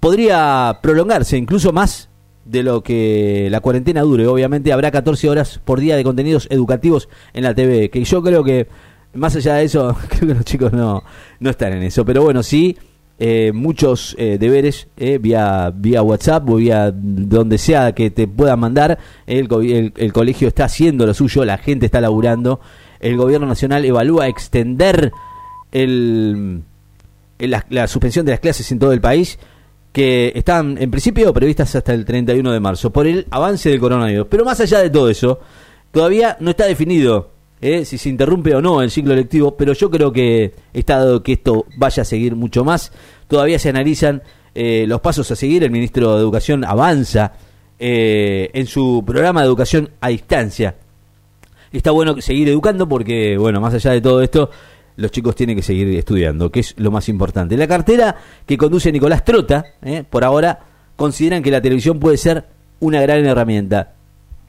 [0.00, 2.08] Podría prolongarse incluso más
[2.44, 4.26] de lo que la cuarentena dure.
[4.26, 8.42] Obviamente habrá 14 horas por día de contenidos educativos en la TV, que yo creo
[8.42, 8.66] que
[9.14, 11.02] más allá de eso, creo que los chicos no,
[11.38, 12.04] no están en eso.
[12.04, 12.76] Pero bueno, sí,
[13.18, 18.58] eh, muchos eh, deberes eh, vía, vía WhatsApp o vía donde sea que te puedan
[18.58, 18.98] mandar.
[19.26, 22.60] El, el, colegio está haciendo lo suyo, la gente está laburando.
[23.00, 25.12] El gobierno nacional evalúa extender
[25.72, 26.62] el,
[27.38, 29.38] la suspensión de las clases en todo el país
[29.92, 34.26] que están en principio previstas hasta el 31 de marzo por el avance del coronavirus.
[34.30, 35.40] Pero más allá de todo eso,
[35.90, 39.90] todavía no está definido eh, si se interrumpe o no el ciclo lectivo, pero yo
[39.90, 42.92] creo que está dado que esto vaya a seguir mucho más.
[43.28, 44.22] Todavía se analizan
[44.54, 45.62] eh, los pasos a seguir.
[45.64, 47.32] El ministro de Educación avanza
[47.78, 50.76] eh, en su programa de educación a distancia.
[51.72, 54.50] Está bueno seguir educando porque, bueno, más allá de todo esto,
[54.96, 57.56] los chicos tienen que seguir estudiando, que es lo más importante.
[57.56, 60.60] La cartera que conduce Nicolás Trota, eh, por ahora,
[60.96, 62.44] consideran que la televisión puede ser
[62.80, 63.94] una gran herramienta.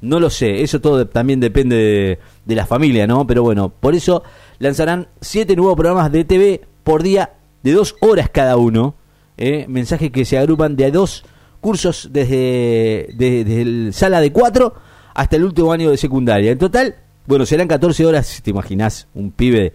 [0.02, 3.28] No lo sé, eso todo también depende de, la familia, ¿no?
[3.28, 4.24] Pero bueno, por eso
[4.60, 8.96] lanzarán siete nuevos programas de TV por día de dos horas cada uno.
[9.38, 9.66] ¿eh?
[9.70, 11.24] Mensajes que se agrupan de dos
[11.62, 14.74] cursos desde, desde el sala de cuatro
[15.14, 16.52] hasta el último año de secundaria.
[16.52, 16.96] En total,
[17.28, 19.74] bueno, serán 14 horas, si te imaginas, un pibe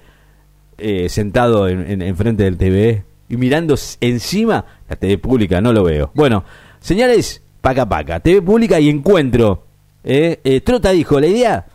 [0.79, 5.83] eh, sentado en, en, frente del TV y mirando encima la TV pública, no lo
[5.85, 6.11] veo.
[6.15, 6.45] Bueno,
[6.81, 9.65] señales, paca paca, TV pública y encuentro.
[10.05, 11.67] Eh, eh, Trota dijo, la idea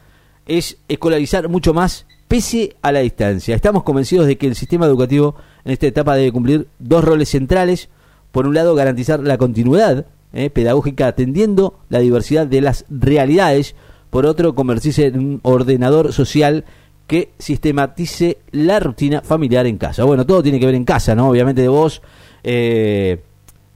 [0.46, 3.56] es escolarizar mucho más pese a la distancia.
[3.56, 5.36] Estamos convencidos de que el sistema educativo
[5.66, 7.90] en esta etapa debe cumplir dos roles centrales.
[8.32, 10.06] Por un lado, garantizar la continuidad
[10.54, 13.76] pedagógica atendiendo la diversidad de las realidades.
[14.12, 16.66] Por otro, convertirse en un ordenador social
[17.12, 20.06] que sistematice la rutina familiar en casa.
[20.06, 21.28] Bueno, todo tiene que ver en casa, ¿no?
[21.28, 22.02] Obviamente de vos
[22.42, 23.20] eh,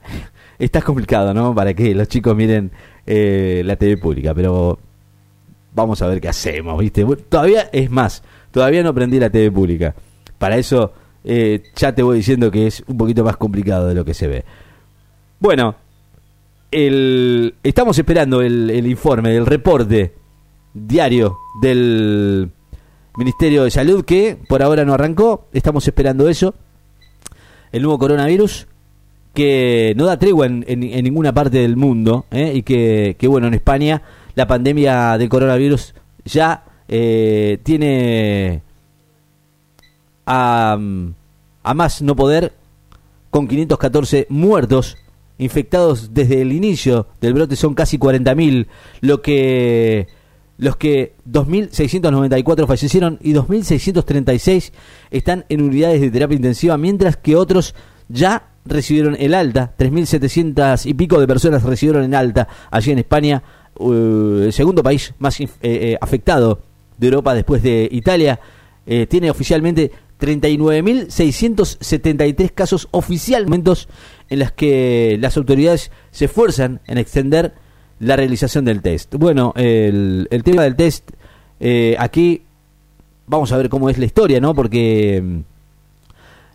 [0.58, 1.54] está complicado, ¿no?
[1.54, 2.70] Para que los chicos miren
[3.06, 4.78] eh, la TV pública, pero
[5.74, 7.04] vamos a ver qué hacemos, ¿viste?
[7.28, 8.22] todavía es más,
[8.52, 9.94] todavía no aprendí la TV pública.
[10.38, 14.02] Para eso eh, ya te voy diciendo que es un poquito más complicado de lo
[14.02, 14.46] que se ve.
[15.40, 15.74] Bueno,
[16.70, 20.14] el, estamos esperando el, el informe, el reporte
[20.72, 22.50] diario del
[23.16, 26.54] Ministerio de Salud que por ahora no arrancó, estamos esperando eso.
[27.72, 28.66] El nuevo coronavirus
[29.34, 32.52] que no da tregua en, ninguna parte del mundo ¿eh?
[32.54, 34.02] y que, bueno, en España
[34.34, 38.62] la pandemia del coronavirus ya eh, tiene
[40.24, 40.78] a,
[41.62, 42.54] a más no poder
[43.30, 44.96] con 514 muertos
[45.38, 48.66] infectados desde el inicio del brote son casi 40.000,
[49.00, 50.06] lo que
[50.58, 54.72] los que 2.694 fallecieron y 2.636
[55.10, 57.74] están en unidades de terapia intensiva, mientras que otros
[58.08, 59.74] ya recibieron el alta.
[59.78, 63.42] 3.700 y pico de personas recibieron el alta allí en España,
[63.78, 66.62] el segundo país más eh, eh, afectado
[66.96, 68.40] de Europa después de Italia.
[68.86, 73.72] Eh, tiene oficialmente 39.673 casos oficialmente
[74.28, 77.54] en las que las autoridades se esfuerzan en extender
[78.00, 79.14] la realización del test.
[79.14, 81.10] Bueno, el, tema del test,
[81.60, 82.42] eh, aquí
[83.26, 84.54] vamos a ver cómo es la historia, ¿no?
[84.54, 85.40] Porque mm,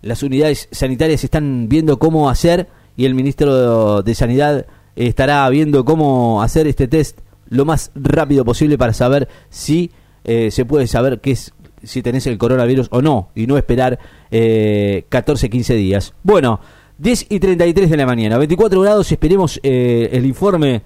[0.04, 6.42] las unidades sanitarias están viendo cómo hacer y el ministro de Sanidad estará viendo cómo
[6.42, 9.92] hacer este test lo más rápido posible para saber si
[10.24, 14.00] eh, se puede saber qué es si tenés el coronavirus o no y no esperar
[14.30, 16.14] eh, 14, 15 días.
[16.24, 16.60] Bueno,
[17.00, 20.84] 10 y 33 de la mañana, 24 grados, esperemos eh, el informe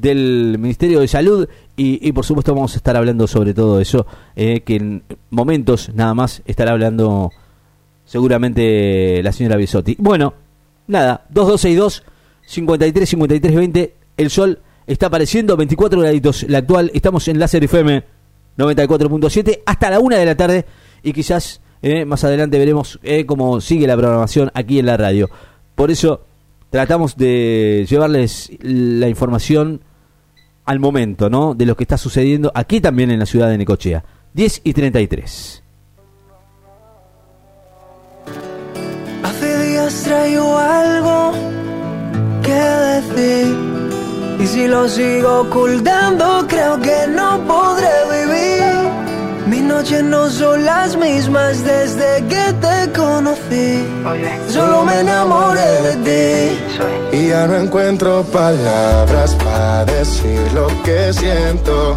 [0.00, 4.60] del Ministerio de Salud y, por supuesto vamos a estar hablando sobre todo eso, eh,
[4.60, 7.30] que en momentos nada más estará hablando
[8.04, 9.96] seguramente la señora Bisotti.
[9.98, 10.34] Bueno,
[10.86, 12.02] nada, 2262
[12.46, 18.02] 53 53 20, el sol está apareciendo, 24 graditos la actual, estamos en Láser FM
[18.58, 20.64] 94.7 hasta la una de la tarde
[21.02, 25.30] y quizás eh, más adelante veremos eh, cómo sigue la programación aquí en la radio.
[25.74, 26.24] Por eso
[26.70, 29.82] tratamos de llevarles la información
[30.68, 31.54] al momento, ¿no?
[31.54, 34.04] De lo que está sucediendo aquí también en la ciudad de Necochea.
[34.34, 35.62] 10 y 33.
[39.22, 41.32] Hace días traigo algo
[42.42, 43.56] que decir.
[44.40, 47.77] Y si lo sigo ocultando, creo que no podré
[49.78, 53.86] no son las mismas desde que te conocí.
[54.48, 57.16] Solo me enamoré de ti.
[57.16, 61.94] Y ya no encuentro palabras para decir lo que siento.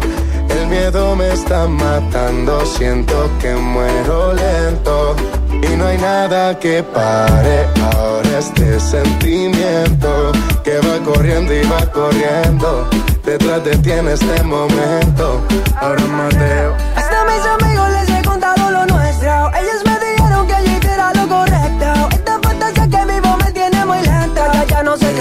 [0.48, 5.16] El miedo me está matando, siento que muero lento.
[5.50, 10.30] Y no hay nada que pare ahora este sentimiento
[10.62, 12.88] que va corriendo y va corriendo.
[13.24, 15.40] Detrás de ti en este momento.
[15.80, 16.91] Ahora Mateo.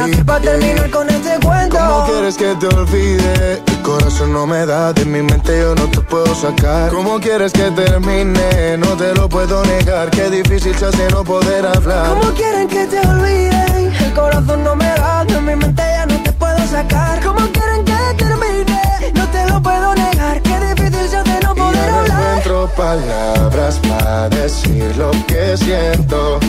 [0.01, 1.77] Ya, ya no para terminar con este cuento.
[1.77, 3.61] ¿Cómo quieres que te olvide?
[3.67, 6.89] El corazón no me da, de mi mente yo no te puedo sacar.
[6.91, 8.77] ¿Cómo quieres que termine?
[8.77, 10.09] No te lo puedo negar.
[10.09, 12.07] Qué difícil se hace no poder hablar.
[12.09, 13.93] ¿Cómo quieren que te olviden?
[14.05, 17.19] El corazón no me da, de mi mente ya no te puedo sacar.
[17.23, 18.81] ¿Cómo quieren que termine?
[19.13, 20.41] No te lo puedo negar.
[20.41, 22.21] Qué difícil se hace no poder No hablar.
[22.37, 26.39] encuentro palabras para decir lo que siento.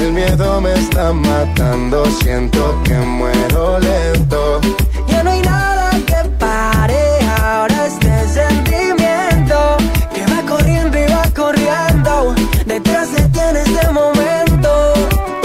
[0.00, 4.60] El miedo me está matando, siento que muero lento.
[5.08, 7.02] Ya no hay nada que pare
[7.40, 9.76] ahora este sentimiento
[10.14, 12.34] que va corriendo y va corriendo
[12.66, 14.70] detrás de ti en este momento.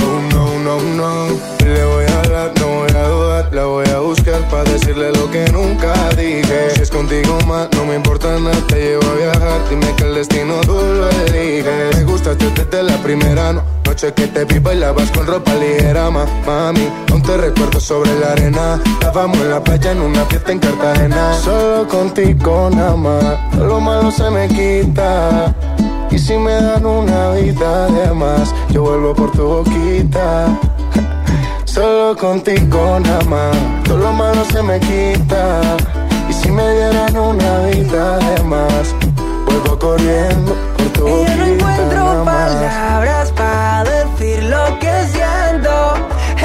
[0.04, 1.28] Oh no, no, no.
[1.66, 3.54] Le voy a hablar, no voy a dudar.
[3.54, 6.81] La voy a buscar para decirle lo que nunca dije.
[7.02, 8.56] Contigo más, no me importa nada.
[8.68, 9.60] Te llevo a viajar.
[9.72, 11.98] Dime que el destino tú lo eliges.
[11.98, 16.26] Me gustaste desde la primera no- noche que te vi bailabas con ropa ligera, ma,
[16.46, 16.88] mami.
[17.10, 18.80] Aún te recuerdo sobre la arena.
[18.86, 21.34] Estábamos en la playa en una fiesta en Cartagena.
[21.44, 23.56] Solo contigo nada más.
[23.58, 25.56] Lo malo se me quita.
[26.12, 30.50] Y si me dan una vida de más, yo vuelvo por tu boquita.
[31.66, 35.62] Solo contigo nada más, todo lo malo se me quita.
[36.42, 38.96] Si me dieran una vida de más,
[39.46, 45.94] vuelvo corriendo por tu Y yo no encuentro palabras para decir lo que siento.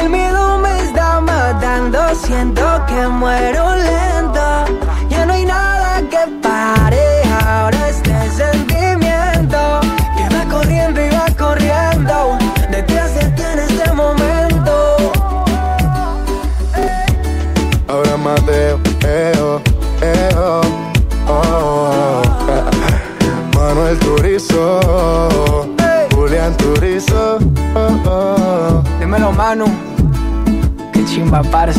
[0.01, 4.16] El miedo me está matando, siento que muero lento.
[31.31, 31.77] Parce.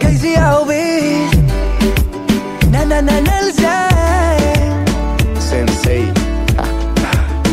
[0.00, 0.70] KCOB,
[2.72, 4.84] na na na Nelson.
[5.38, 6.10] Sensei,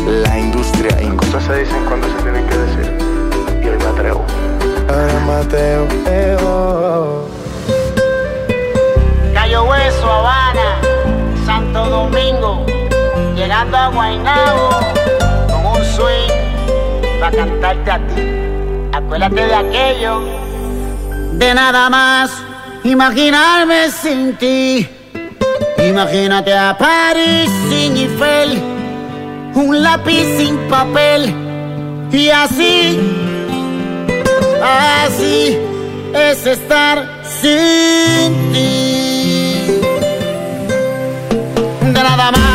[0.06, 2.96] la industria Cosas se dicen cuando se tienen que decir.
[3.62, 4.24] Y hoy me atrevo.
[4.88, 7.28] Ahora Mateo, eh, oh.
[9.34, 10.80] Cayo Hueso, Habana,
[11.44, 12.64] Santo Domingo,
[13.36, 14.70] llegando a Guaynabo
[15.48, 16.30] con un swing
[17.20, 18.41] para cantarte a ti.
[19.12, 20.22] De aquello,
[21.34, 22.30] de nada más
[22.82, 24.88] imaginarme sin ti.
[25.78, 28.58] Imagínate a París sin Eiffel,
[29.54, 31.34] un lápiz sin papel
[32.10, 32.98] y así,
[35.04, 35.58] así
[36.14, 39.66] es estar sin ti.
[41.82, 42.51] De nada más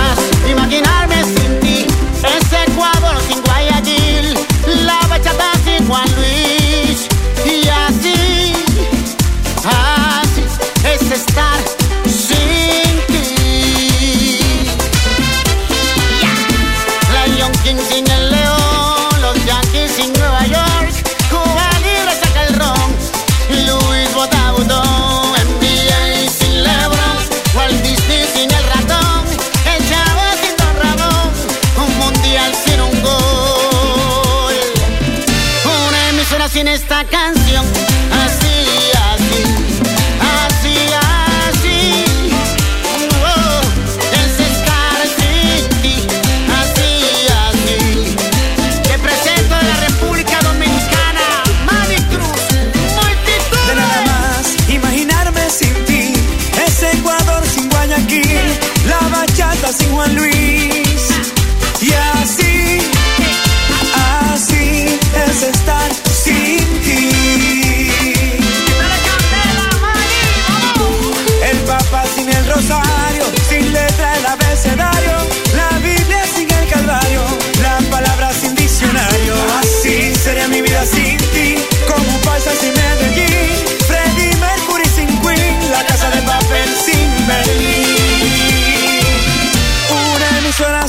[36.77, 37.65] esta canción,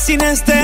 [0.08, 0.57] sin este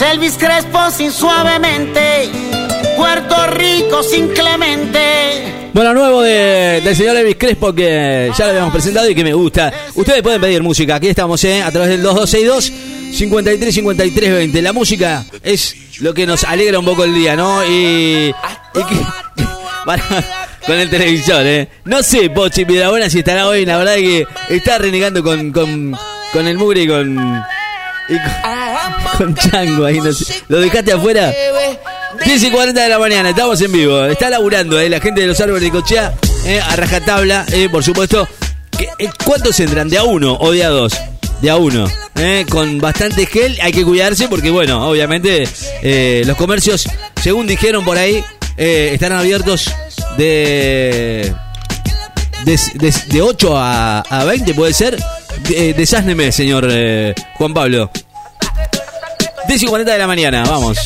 [0.00, 2.28] Elvis Crespo sin suavemente.
[2.96, 5.70] Puerto Rico sin Clemente.
[5.72, 9.32] Bueno, nuevo de- del señor Elvis Crespo que ya lo habíamos presentado y que me
[9.32, 9.72] gusta.
[9.94, 11.62] Ustedes pueden pedir música, aquí estamos, ¿eh?
[11.62, 12.72] A través del 2262
[13.16, 14.62] 53 53 20.
[14.62, 17.64] La música es lo que nos alegra un poco el día, ¿no?
[17.64, 18.28] Y.
[18.74, 19.44] y que-
[19.86, 20.02] para-
[20.66, 21.68] con el televisor, ¿eh?
[21.84, 25.96] No sé, Pochi Piedrabuena si estará hoy, la verdad que está renegando con, con,
[26.32, 27.42] con el mugre y con.
[28.08, 28.32] y con,
[29.18, 30.34] con Chango ahí, no sé.
[30.48, 31.32] ¿Lo dejaste afuera?
[32.24, 34.04] 10 y 40 de la mañana, estamos en vivo.
[34.04, 36.12] Está laburando eh, la gente de los árboles de Cochea
[36.44, 38.28] eh, a rajatabla, eh, por supuesto.
[38.78, 39.88] Eh, ¿Cuántos entran?
[39.88, 40.94] ¿De a uno o de a dos?
[41.40, 41.86] De a uno.
[42.16, 45.44] eh, con bastante gel, hay que cuidarse porque, bueno, obviamente
[45.82, 46.86] eh, los comercios,
[47.22, 48.22] según dijeron por ahí,
[48.56, 49.70] eh, estarán abiertos
[50.18, 51.32] de.
[52.44, 54.98] De, de, de 8 a, a 20, puede ser.
[55.48, 56.68] De, desásneme, señor
[57.36, 57.90] Juan Pablo.
[59.50, 60.78] 10 y 40 de la mañana, vamos.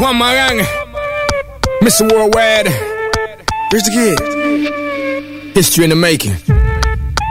[0.00, 0.66] One my gang,
[1.82, 2.12] Mr.
[2.12, 2.68] Worldwide.
[3.70, 5.54] Here's the kid.
[5.54, 6.36] History in the making.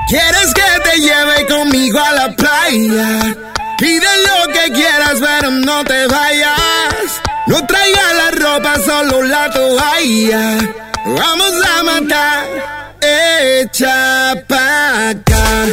[0.08, 3.36] Quieres que te lleve conmigo a la playa.
[3.78, 7.22] Pide lo que quieras, pero no te vayas.
[7.48, 10.58] No traigas la ropa, solo la toalla.
[11.06, 12.83] Vamos a matar.
[13.06, 15.66] Echa pa' acá.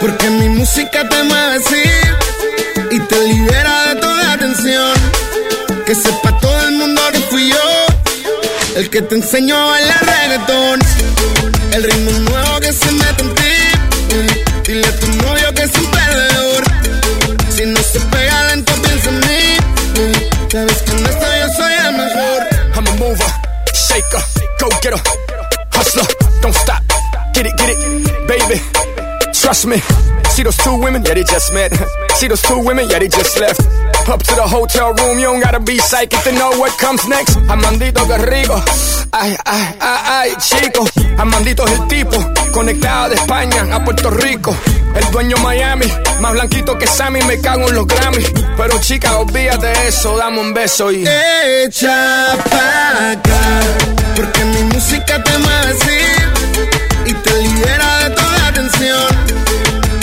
[0.00, 1.82] Porque mi música te mueve así.
[2.90, 4.94] Y te libera de toda tensión.
[5.84, 7.86] Que sepa todo el mundo que fui yo.
[8.76, 10.80] El que te enseñó a bailar reggaetón.
[11.72, 13.54] El ritmo nuevo que se mete en ti.
[14.64, 16.64] Dile a tu novio que es un perdedor.
[17.54, 19.56] Si no se pega lento, piensa en mí.
[20.52, 22.46] Sabes que en esto yo soy el mejor.
[22.74, 23.32] I'm a mover,
[23.72, 24.20] shaker,
[24.60, 25.00] go getter,
[29.46, 29.78] Trust me.
[30.34, 31.04] See those two women?
[31.04, 31.70] Yeah, they just met.
[32.16, 32.90] See those two women?
[32.90, 33.60] Yeah, they just left.
[34.08, 37.36] Up to the hotel room, you don't gotta be psychic to know what comes next.
[37.46, 38.60] Amandito, rico.
[39.12, 40.84] Ay, ay, ay, ay, chico.
[41.16, 42.16] Amandito es el tipo,
[42.50, 44.52] conectado de España a Puerto Rico.
[44.96, 45.86] El dueño Miami,
[46.18, 48.32] más blanquito que Sammy, me cago en los Grammys.
[48.56, 51.06] Pero chica, olvídate de eso, dame un beso y.
[51.06, 53.60] Echa pa' acá.
[54.16, 56.15] Porque mi música te mueve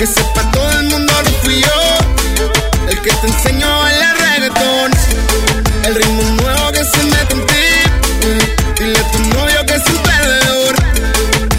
[0.03, 2.89] Que sepa todo el mundo que fui yo.
[2.89, 4.91] El que te enseñó bailar reggaetón.
[5.85, 7.65] El ritmo nuevo que se mete en ti.
[8.79, 10.75] Dile a tu novio que es un perdedor.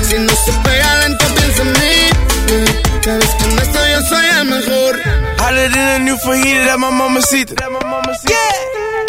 [0.07, 2.11] Si no se pega lento, piensa en mí.
[3.03, 5.01] Sabes que en esto yo soy el mejor.
[5.39, 7.47] Hotter than a new fajita that my mama see.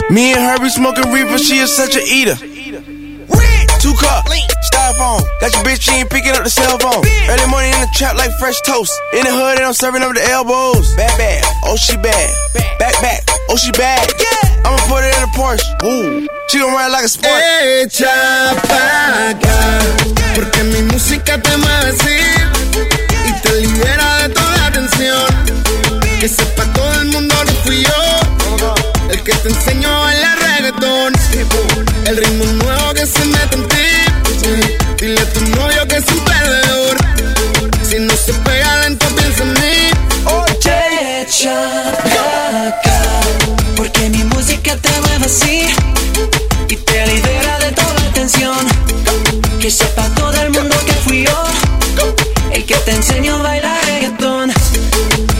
[0.09, 2.54] Me and her be smoking reefer, she is such a eater.
[4.05, 4.25] Two cup,
[4.69, 5.21] styrofoam.
[5.41, 7.01] Got your bitch, she ain't picking up the cell phone.
[7.29, 8.93] Early morning in the trap like fresh toast.
[9.13, 10.93] In the hood, and I'm serving up the elbows.
[10.95, 12.29] Bad, bad, oh she bad.
[12.77, 14.05] Back, back, oh she bad.
[14.19, 14.65] Yeah.
[14.65, 15.65] I'ma put it in a Porsche.
[15.81, 16.27] Woo.
[16.49, 17.33] She gon' ride like a sport.
[17.33, 19.57] Echa pa' acá,
[20.35, 22.17] porque mi música te así
[23.25, 25.25] y te libera de toda tensión.
[26.19, 28.69] Que sepa todo el mundo que fui yo,
[29.09, 30.34] el que te enseñó a bailar
[45.27, 48.55] y te libera de toda tensión.
[49.59, 51.43] Que sepa todo el mundo que fui yo
[52.51, 54.51] el que te enseñó a bailar reggaetón.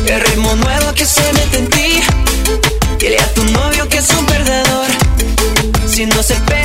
[0.08, 2.02] El ritmo nuevo que se mete en ti.
[2.98, 4.88] Dile a tu novio que es un perdedor.
[5.88, 6.65] Si no se pega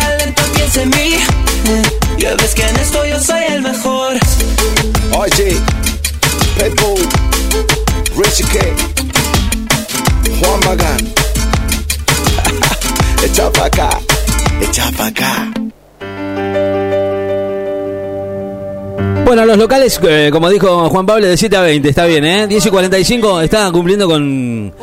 [19.30, 22.48] Bueno, los locales, eh, como dijo Juan Pablo, de 7 a 20, está bien, ¿eh?
[22.48, 24.74] 10 y 45 están cumpliendo con,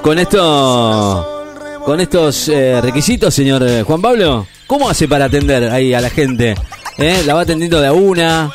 [0.00, 1.44] con esto.
[1.84, 4.46] Con estos eh, requisitos, señor eh, Juan Pablo.
[4.68, 6.54] ¿Cómo hace para atender ahí a la gente?
[6.98, 8.52] La va atendiendo de a una,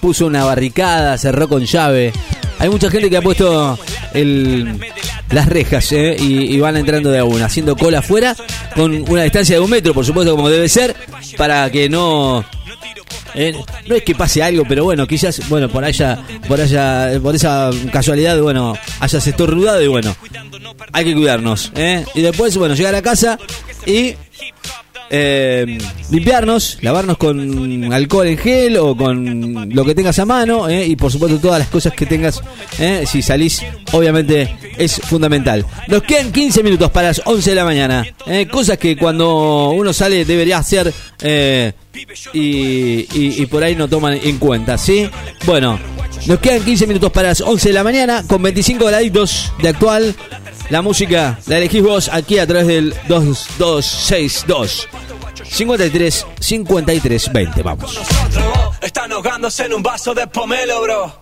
[0.00, 2.12] puso una barricada, cerró con llave.
[2.60, 3.76] Hay mucha gente que ha puesto
[4.14, 8.36] las rejas y, y van entrando de a una, haciendo cola afuera
[8.76, 10.94] con una distancia de un metro, por supuesto, como debe ser,
[11.36, 12.44] para que no
[13.34, 13.54] eh,
[13.86, 16.18] no es que pase algo, pero bueno, quizás, bueno, por allá,
[16.48, 20.14] por allá, por esa casualidad, bueno, hayas estornudado y bueno,
[20.92, 22.04] hay que cuidarnos, ¿eh?
[22.14, 23.38] Y después, bueno, llegar a casa
[23.86, 24.14] y
[25.14, 25.78] eh,
[26.10, 30.86] limpiarnos, lavarnos con alcohol en gel o con lo que tengas a mano ¿eh?
[30.86, 32.40] y por supuesto todas las cosas que tengas
[32.78, 33.04] ¿eh?
[33.06, 33.62] si salís,
[33.92, 35.66] obviamente es fundamental.
[35.88, 38.46] Nos quedan 15 minutos para las 11 de la mañana, ¿eh?
[38.46, 40.90] cosas que cuando uno sale debería hacer
[42.32, 42.40] y,
[43.12, 45.10] y- y por ahí no toman en cuenta, ¿sí?
[45.44, 45.78] Bueno,
[46.26, 50.14] nos quedan 15 minutos para las 11 de la mañana con 25 graditos de actual.
[50.70, 54.88] La música la elegís vos aquí a través del 2262
[55.44, 57.62] 53 53 20.
[57.62, 57.98] Vamos.
[58.80, 61.20] Están ahogándose en un vaso de pomelo, bro.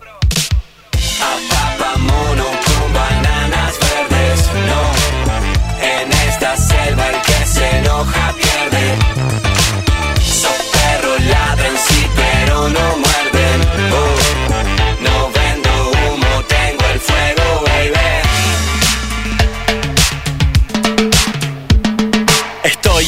[1.99, 4.81] Mono con bananas verdes, no.
[5.85, 8.30] En esta selva el que se enoja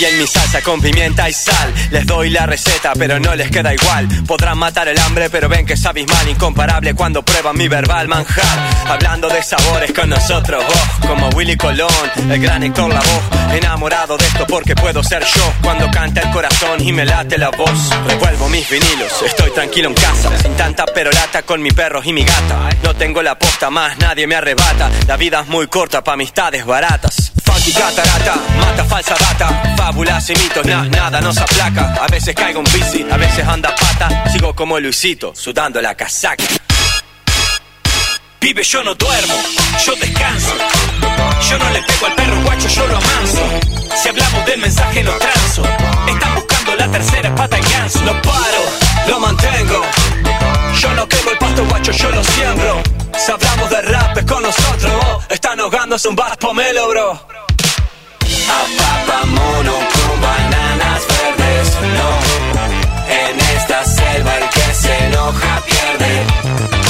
[0.03, 1.73] Estoy en mi salsa con pimienta y sal.
[1.89, 4.05] Les doy la receta, pero no les queda igual.
[4.27, 8.59] Podrán matar el hambre, pero ven que es abismal, incomparable cuando prueban mi verbal manjar.
[8.85, 11.89] Hablando de sabores con nosotros, vos, como Willy Colón,
[12.29, 13.57] el gran Héctor Lavoe.
[13.57, 17.49] Enamorado de esto porque puedo ser yo cuando canta el corazón y me late la
[17.51, 17.89] voz.
[18.05, 22.25] Revuelvo mis vinilos, estoy tranquilo en casa, sin tanta perolata con mi perro y mi
[22.25, 22.69] gata.
[22.83, 24.91] No tengo la posta más, nadie me arrebata.
[25.07, 27.31] La vida es muy corta pa' amistades baratas.
[27.45, 31.95] Funky catarata, mata falsa data, fábulas y nada nos aplaca.
[32.01, 36.43] A veces caigo en bici, a veces anda pata, sigo como Luisito, sudando la casaca.
[38.39, 39.35] Pibe, yo no duermo,
[39.85, 40.53] yo descanso.
[41.49, 43.59] Yo no le pego al perro guacho, yo lo amanso.
[44.01, 45.63] Si hablamos del mensaje, lo transo.
[46.07, 48.01] Están buscando la tercera pata en ganso.
[48.01, 48.63] No paro,
[49.07, 49.81] lo mantengo.
[50.81, 52.83] Yo no quemo el pasto guacho, yo lo siembro.
[53.17, 55.23] Si hablamos de rap, es con nosotros.
[55.29, 57.32] Están ahogándose un bar pomelo, bro.
[65.65, 66.82] Pierde.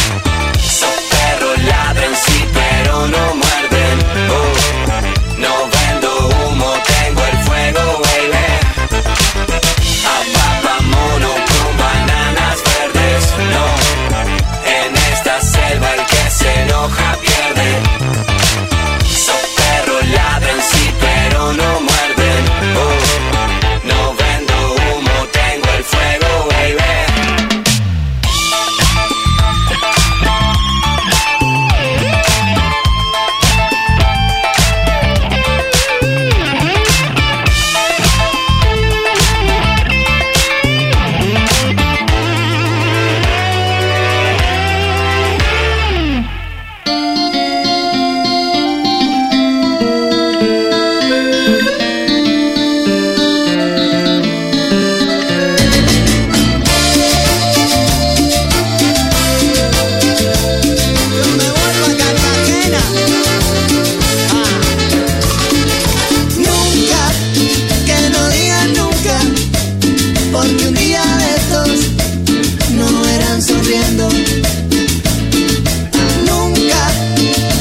[76.27, 76.81] Nunca,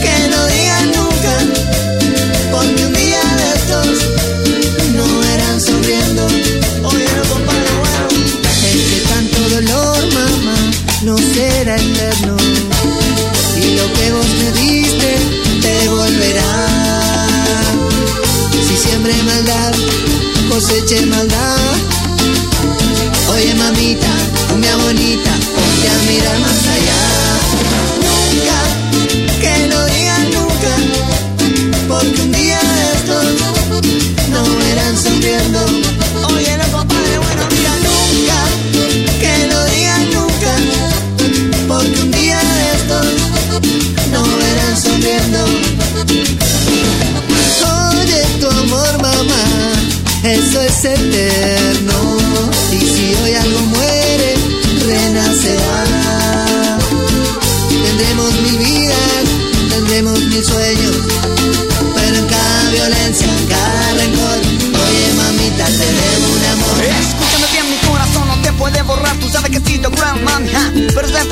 [0.03, 1.35] que no digan nunca,
[2.51, 3.87] porque un día de estos
[4.95, 6.27] no verán sonriendo.
[6.85, 8.09] Oye, no compadre, bueno.
[8.63, 10.57] Este tanto dolor, mamá,
[11.03, 12.37] no será eterno.
[13.57, 15.17] Y lo que vos me diste
[15.63, 16.53] te volverá.
[18.69, 19.73] Si siempre maldad,
[20.51, 21.57] coseche maldad.
[23.31, 24.13] Oye, mamita,
[24.61, 25.42] mi abuelita
[25.83, 27.12] allá, mira más allá.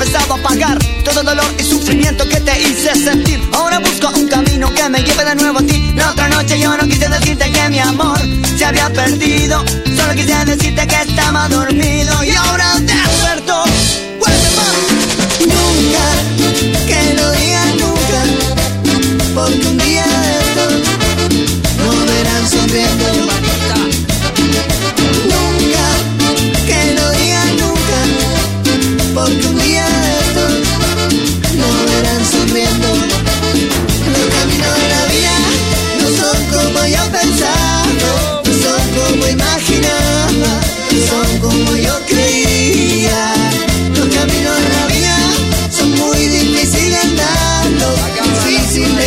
[0.01, 3.39] Empezado a pagar todo dolor y sufrimiento que te hice sentir.
[3.53, 5.93] Ahora busco un camino que me lleve de nuevo a ti.
[5.95, 8.17] La otra noche yo no quise decirte que mi amor
[8.57, 9.63] se había perdido.
[9.95, 13.63] Solo quise decirte que estaba dormido y ahora despertó.
[14.19, 14.75] Vuelve más.
[15.41, 16.40] Nunca,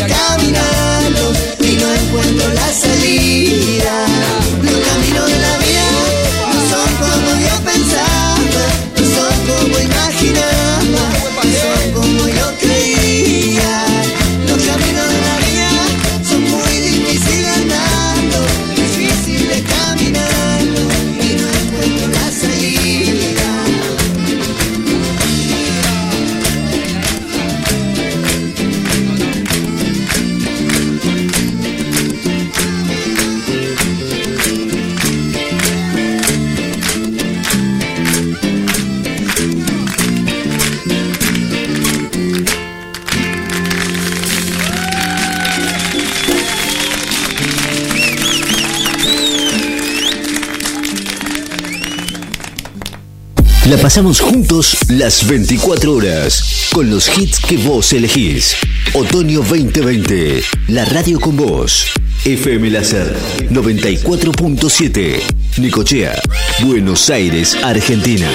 [0.03, 0.84] difícil de
[53.85, 58.57] pasamos juntos las 24 horas con los hits que vos elegís.
[58.95, 61.89] Otoño 2020, la radio con vos.
[62.25, 63.15] FM Láser
[63.51, 65.21] 94.7,
[65.59, 66.19] Nicochea,
[66.63, 68.31] Buenos Aires, Argentina.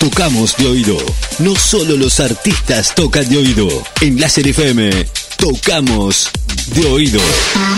[0.00, 0.96] Tocamos de oído.
[1.40, 3.68] No solo los artistas tocan de oído.
[4.00, 4.88] En Láser FM,
[5.36, 6.30] tocamos
[6.74, 7.20] de oído.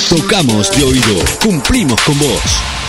[0.09, 1.25] Tocamos de oído.
[1.43, 2.80] Cumplimos con vos.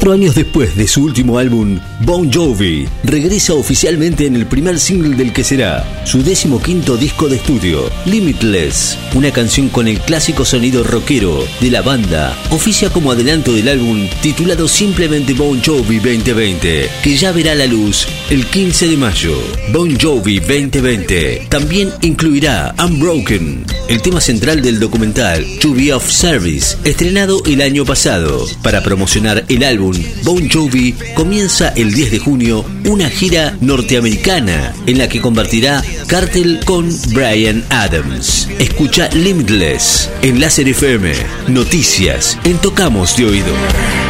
[0.00, 5.14] Cuatro años después de su último álbum, Bon Jovi regresa oficialmente en el primer single
[5.14, 10.46] del que será su décimo quinto disco de estudio, Limitless, una canción con el clásico
[10.46, 16.88] sonido rockero de la banda, oficia como adelanto del álbum titulado simplemente Bon Jovi 2020,
[17.02, 19.36] que ya verá la luz el 15 de mayo.
[19.72, 26.76] Bon Jovi 2020 también incluirá Unbroken, el tema central del documental To Be of Service,
[26.84, 28.46] estrenado el año pasado.
[28.62, 34.98] Para promocionar el álbum, Bon Jovi comienza el 10 de junio una gira norteamericana en
[34.98, 38.48] la que compartirá Cartel con Brian Adams.
[38.58, 41.12] Escucha Limitless en Láser FM,
[41.48, 44.09] noticias en Tocamos de Oído.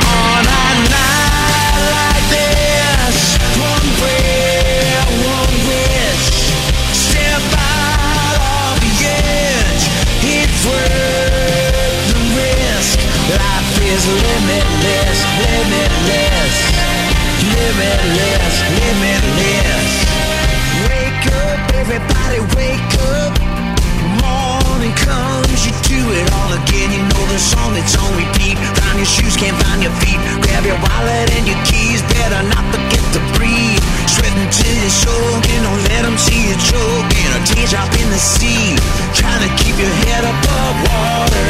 [38.21, 38.77] Sea.
[39.17, 41.49] Trying to keep your head above water.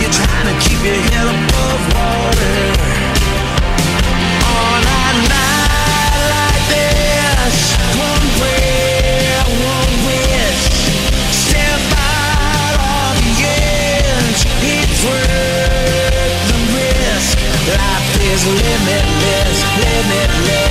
[0.00, 2.56] You're trying to keep your head above water.
[4.40, 10.62] On a night like this, one prayer, one wish.
[11.28, 17.36] Step out on the edge, it's worth the risk.
[17.68, 20.61] Life is limitless, limitless,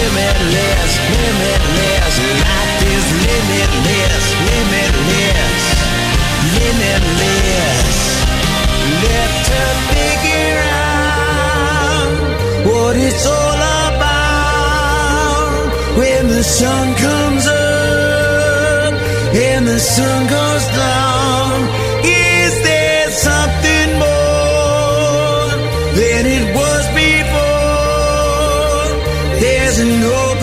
[0.00, 2.14] limitless, limitless.
[2.44, 5.62] Life is limitless, limitless,
[6.58, 7.90] limitless.
[9.04, 12.12] Left to figure out
[12.70, 15.54] what it's all about
[16.00, 18.92] when the sun comes up
[19.48, 21.52] and the sun goes down.
[22.04, 22.79] Is there
[29.80, 30.39] doesn't know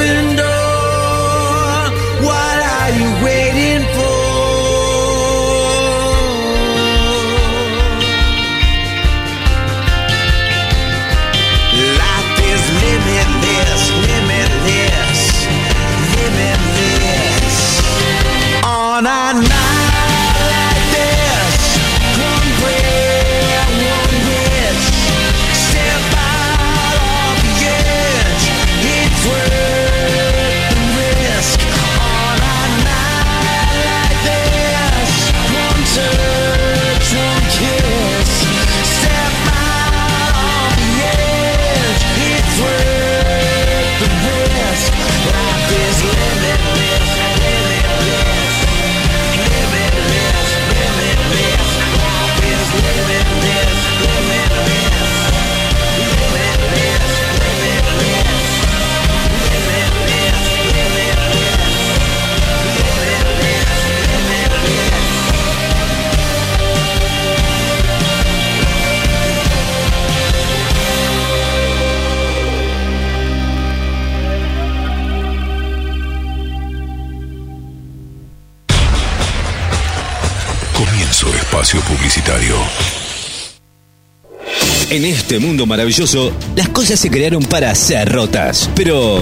[84.90, 88.70] En este mundo maravilloso, las cosas se crearon para ser rotas.
[88.76, 89.22] Pero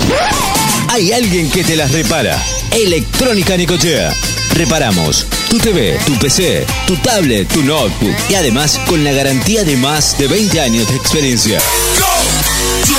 [0.89, 2.41] hay alguien que te las repara.
[2.72, 4.12] Electrónica Nicochea.
[4.56, 9.78] Reparamos tu TV, tu PC, tu tablet, tu notebook y además con la garantía de
[9.78, 11.62] más de 20 años de experiencia.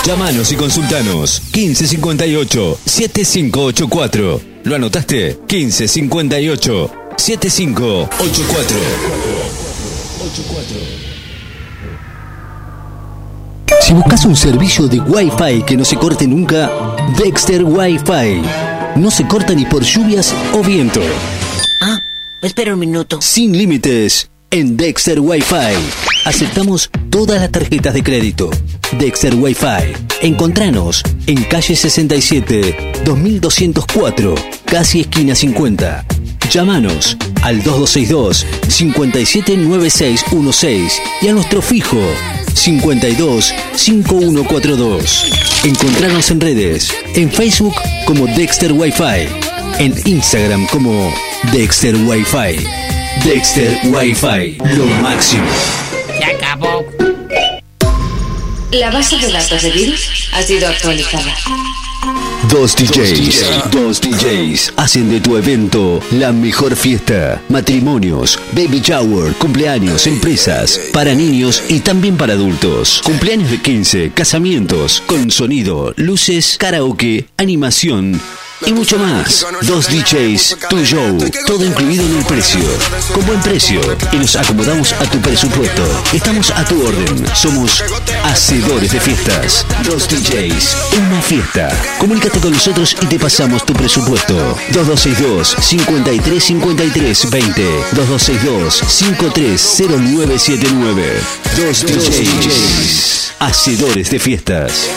[0.04, 4.40] Llámanos y consultanos 1558 7584.
[4.62, 5.36] ¿Lo anotaste?
[5.50, 9.65] 1558 7584.
[13.80, 16.70] Si buscas un servicio de Wi-Fi que no se corte nunca,
[17.16, 18.42] Dexter Wi-Fi.
[18.96, 21.00] No se corta ni por lluvias o viento.
[21.80, 21.98] Ah,
[22.42, 23.20] espera un minuto.
[23.20, 25.76] Sin límites en Dexter Wi-Fi.
[26.24, 28.50] Aceptamos todas las tarjetas de crédito.
[28.98, 29.92] Dexter Wi-Fi.
[30.22, 36.04] Encontranos en calle 67, 2204, casi esquina 50.
[36.50, 42.01] Llámanos al 2262 579616 y a nuestro fijo
[42.55, 45.32] 52 5142.
[45.64, 47.74] Encontranos en redes, en Facebook
[48.07, 49.28] como Dexter Wi-Fi,
[49.78, 51.14] en Instagram como
[51.53, 52.66] Dexter Wi-Fi.
[53.24, 55.45] Dexter Wi-Fi, lo máximo.
[56.18, 56.84] Se acabó.
[58.72, 61.34] La base de datos de virus ha sido actualizada.
[62.51, 67.42] Dos DJs, dos DJs hacen de tu evento la mejor fiesta.
[67.49, 73.01] Matrimonios, baby shower, cumpleaños, empresas, para niños y también para adultos.
[73.05, 78.20] Cumpleaños de 15, casamientos, con sonido, luces, karaoke, animación
[78.64, 79.44] y mucho más.
[79.62, 82.61] Dos DJs, tu show, todo incluido en el precio.
[83.12, 83.80] Con buen precio
[84.12, 85.82] y nos acomodamos a tu presupuesto.
[86.12, 87.26] Estamos a tu orden.
[87.34, 87.82] Somos
[88.24, 89.66] hacedores de fiestas.
[89.84, 91.68] Dos DJs, una fiesta.
[91.98, 94.34] Comunícate con nosotros y te pasamos tu presupuesto.
[94.72, 101.20] 2262 5353 20 2262 530979
[101.57, 104.90] Dos DJs, hacedores de fiestas.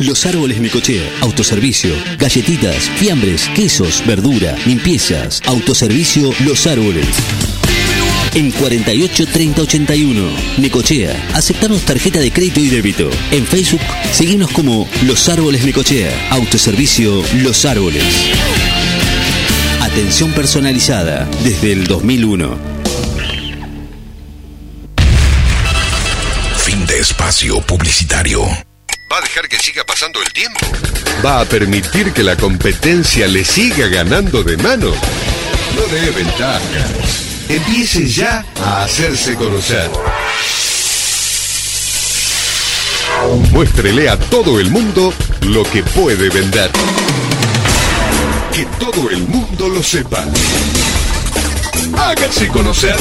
[0.00, 7.06] Los árboles Necochea, autoservicio, galletitas, fiambres, quesos, verdura, limpiezas, autoservicio Los Árboles.
[8.32, 13.10] En 48 30 81, Necochea, aceptamos tarjeta de crédito y débito.
[13.30, 18.02] En Facebook, seguimos como Los Árboles Necochea, autoservicio Los Árboles.
[19.82, 22.56] Atención personalizada desde el 2001.
[26.56, 28.69] Fin de espacio publicitario.
[29.10, 30.60] ¿Va a dejar que siga pasando el tiempo?
[31.24, 34.92] ¿Va a permitir que la competencia le siga ganando de mano?
[35.74, 36.86] No dé ventaja.
[37.48, 39.90] Empiece ya a hacerse conocer.
[43.50, 45.12] Muéstrele a todo el mundo
[45.48, 46.70] lo que puede vender.
[48.54, 50.24] Que todo el mundo lo sepa.
[51.98, 52.94] Hágase conocer.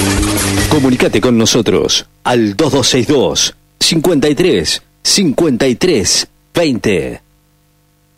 [0.70, 7.22] Comunicate con nosotros al 2262 53 53 20.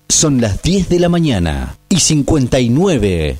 [0.09, 3.37] Son las 10 de la mañana y 59.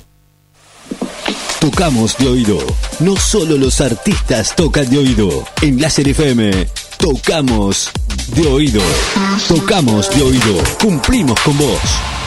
[1.60, 2.58] Tocamos de oído.
[3.00, 5.44] No solo los artistas tocan de oído.
[5.60, 6.66] En Láser FM,
[6.98, 7.90] tocamos
[8.34, 8.82] de oído.
[9.48, 10.62] Tocamos de oído.
[10.80, 12.21] Cumplimos con vos.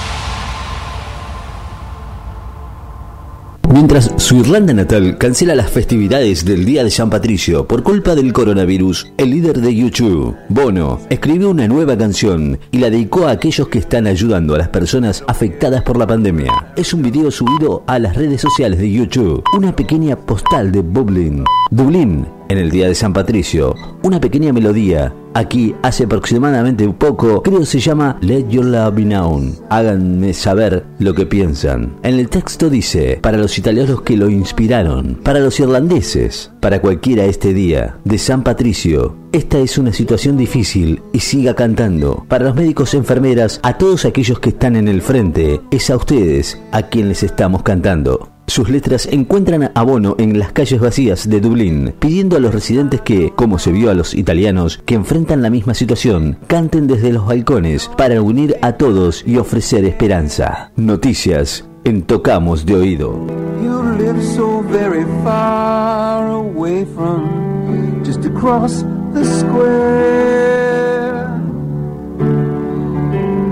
[3.75, 8.31] Mientras su Irlanda natal cancela las festividades del Día de San Patricio por culpa del
[8.31, 13.67] coronavirus, el líder de YouTube, Bono, escribió una nueva canción y la dedicó a aquellos
[13.67, 16.71] que están ayudando a las personas afectadas por la pandemia.
[16.77, 21.43] Es un video subido a las redes sociales de YouTube, una pequeña postal de Dublín.
[21.69, 25.13] Dublín, en el Día de San Patricio, una pequeña melodía.
[25.33, 29.55] Aquí hace aproximadamente poco, creo se llama Let Your Love Be Known.
[29.69, 31.97] Háganme saber lo que piensan.
[32.03, 37.25] En el texto dice, para los italianos que lo inspiraron, para los irlandeses, para cualquiera
[37.25, 39.17] este día de San Patricio.
[39.33, 42.25] Esta es una situación difícil y siga cantando.
[42.29, 46.57] Para los médicos, enfermeras, a todos aquellos que están en el frente, es a ustedes
[46.71, 48.34] a quien les estamos cantando.
[48.47, 53.31] Sus letras encuentran abono en las calles vacías de Dublín, pidiendo a los residentes que,
[53.35, 57.89] como se vio a los italianos que enfrentan la misma situación, canten desde los balcones
[57.97, 60.71] para unir a todos y ofrecer esperanza.
[60.75, 63.19] Noticias en Tocamos de Oído.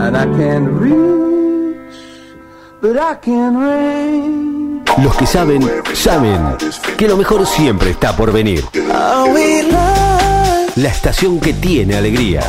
[0.04, 0.26] And I
[0.58, 1.96] reach,
[2.82, 4.53] but I can.
[5.02, 5.62] Los que saben,
[5.94, 6.56] saben
[6.98, 8.64] que lo mejor siempre está por venir.
[10.76, 12.42] La estación que tiene alegría.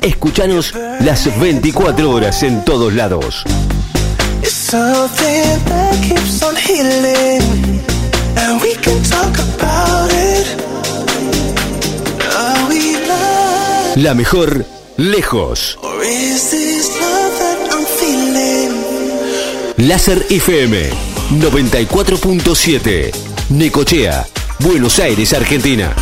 [0.00, 3.44] Escuchanos las 24 horas en todos lados.
[4.42, 5.90] It's something that
[19.80, 20.90] Láser FM
[21.38, 23.10] 94.7.
[23.48, 24.26] Necochea,
[24.58, 25.94] Buenos Aires, Argentina.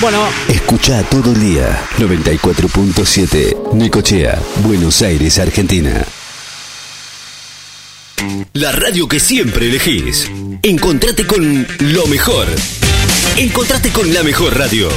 [0.00, 3.74] Bueno, Escucha todo el día 94.7.
[3.74, 6.04] Necochea, Buenos Aires, Argentina.
[8.52, 10.30] La radio que siempre elegís.
[10.62, 12.46] Encontrate con lo mejor.
[13.36, 14.88] Encontrate con la mejor radio.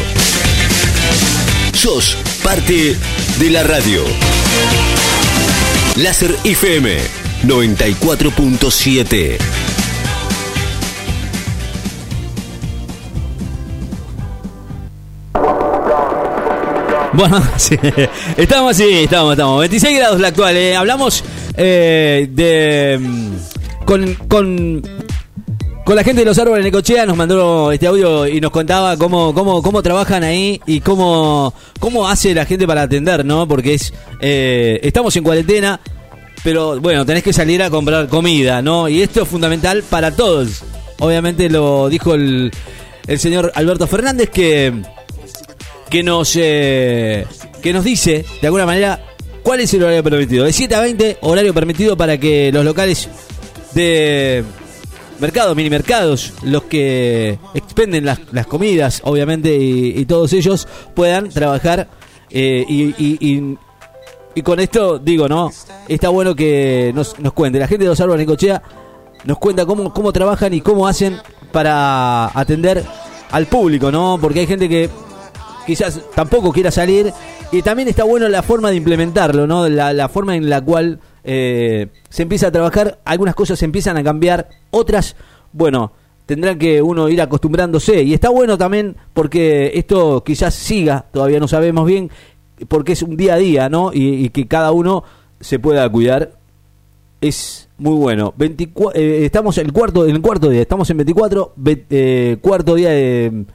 [1.85, 2.97] Sos parte
[3.37, 4.01] de la radio.
[5.97, 6.97] Láser FM
[7.43, 9.37] 94.7.
[17.13, 17.41] Bueno,
[18.37, 19.59] estamos así, estamos, estamos.
[19.59, 20.57] 26 grados la actual.
[20.57, 20.75] eh.
[20.75, 21.23] Hablamos
[21.55, 22.97] eh, de.
[22.99, 24.81] mm, Con, con,
[25.85, 28.97] con la gente de los árboles de Necochea nos mandó este audio y nos contaba
[28.97, 33.47] cómo, cómo, cómo trabajan ahí y cómo, cómo hace la gente para atender, ¿no?
[33.47, 33.79] Porque
[34.19, 35.79] eh, estamos en cuarentena,
[36.43, 38.89] pero bueno, tenés que salir a comprar comida, ¿no?
[38.89, 40.63] Y esto es fundamental para todos.
[40.97, 42.51] Obviamente lo dijo el,
[43.05, 44.73] el señor Alberto Fernández que
[45.91, 47.27] que nos eh,
[47.61, 49.05] que nos dice de alguna manera
[49.43, 50.45] cuál es el horario permitido.
[50.45, 53.07] De 7 a 20, horario permitido para que los locales
[53.75, 54.43] de
[55.19, 61.87] mercados, mini mercados, los que expenden las, comidas, obviamente, y, todos ellos puedan trabajar.
[62.29, 63.57] eh, y,
[64.43, 65.49] con esto digo, ¿no?
[65.87, 67.57] Está bueno que nos, nos cuente.
[67.57, 68.61] La gente de los árboles de Cochea
[69.23, 71.17] nos cuenta cómo, cómo trabajan y cómo hacen
[71.53, 72.83] para atender
[73.31, 74.17] al público, ¿no?
[74.19, 74.89] Porque hay gente que
[75.65, 77.13] quizás tampoco quiera salir.
[77.51, 79.69] Y también está bueno la forma de implementarlo, ¿no?
[79.69, 82.99] La forma en la cual eh, se empieza a trabajar.
[83.05, 85.15] Algunas cosas empiezan a cambiar, otras,
[85.51, 85.91] bueno,
[86.25, 88.03] tendrán que uno ir acostumbrándose.
[88.03, 92.09] Y está bueno también porque esto quizás siga, todavía no sabemos bien,
[92.67, 93.91] porque es un día a día, ¿no?
[93.93, 95.03] Y, que cada uno
[95.39, 96.31] se pueda cuidar.
[97.21, 98.33] Es muy bueno.
[98.37, 102.75] 24, eh, estamos el cuarto, en el cuarto día, estamos en 24, ve- eh, cuarto
[102.75, 103.45] día de,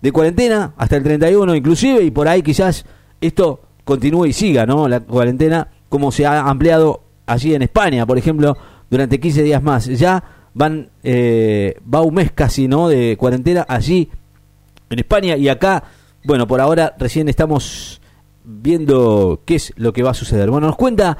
[0.00, 2.84] de cuarentena, hasta el 31 inclusive, y por ahí quizás
[3.20, 4.88] esto continúe y siga, ¿no?
[4.88, 8.56] La cuarentena, como se ha ampliado allí en España, por ejemplo,
[8.88, 9.84] durante 15 días más.
[9.84, 10.24] Ya
[10.54, 12.88] van, eh, va un mes casi, ¿no?
[12.88, 14.08] De cuarentena allí
[14.88, 15.84] en España y acá,
[16.24, 18.00] bueno, por ahora recién estamos
[18.42, 20.50] viendo qué es lo que va a suceder.
[20.50, 21.18] Bueno, nos cuenta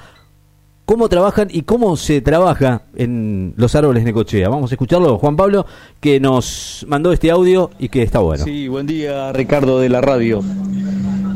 [0.87, 4.49] cómo trabajan y cómo se trabaja en los árboles de Cochea.
[4.49, 5.67] Vamos a escucharlo, Juan Pablo,
[6.01, 8.43] que nos mandó este audio y que está bueno.
[8.43, 10.41] Sí, buen día Ricardo de la radio.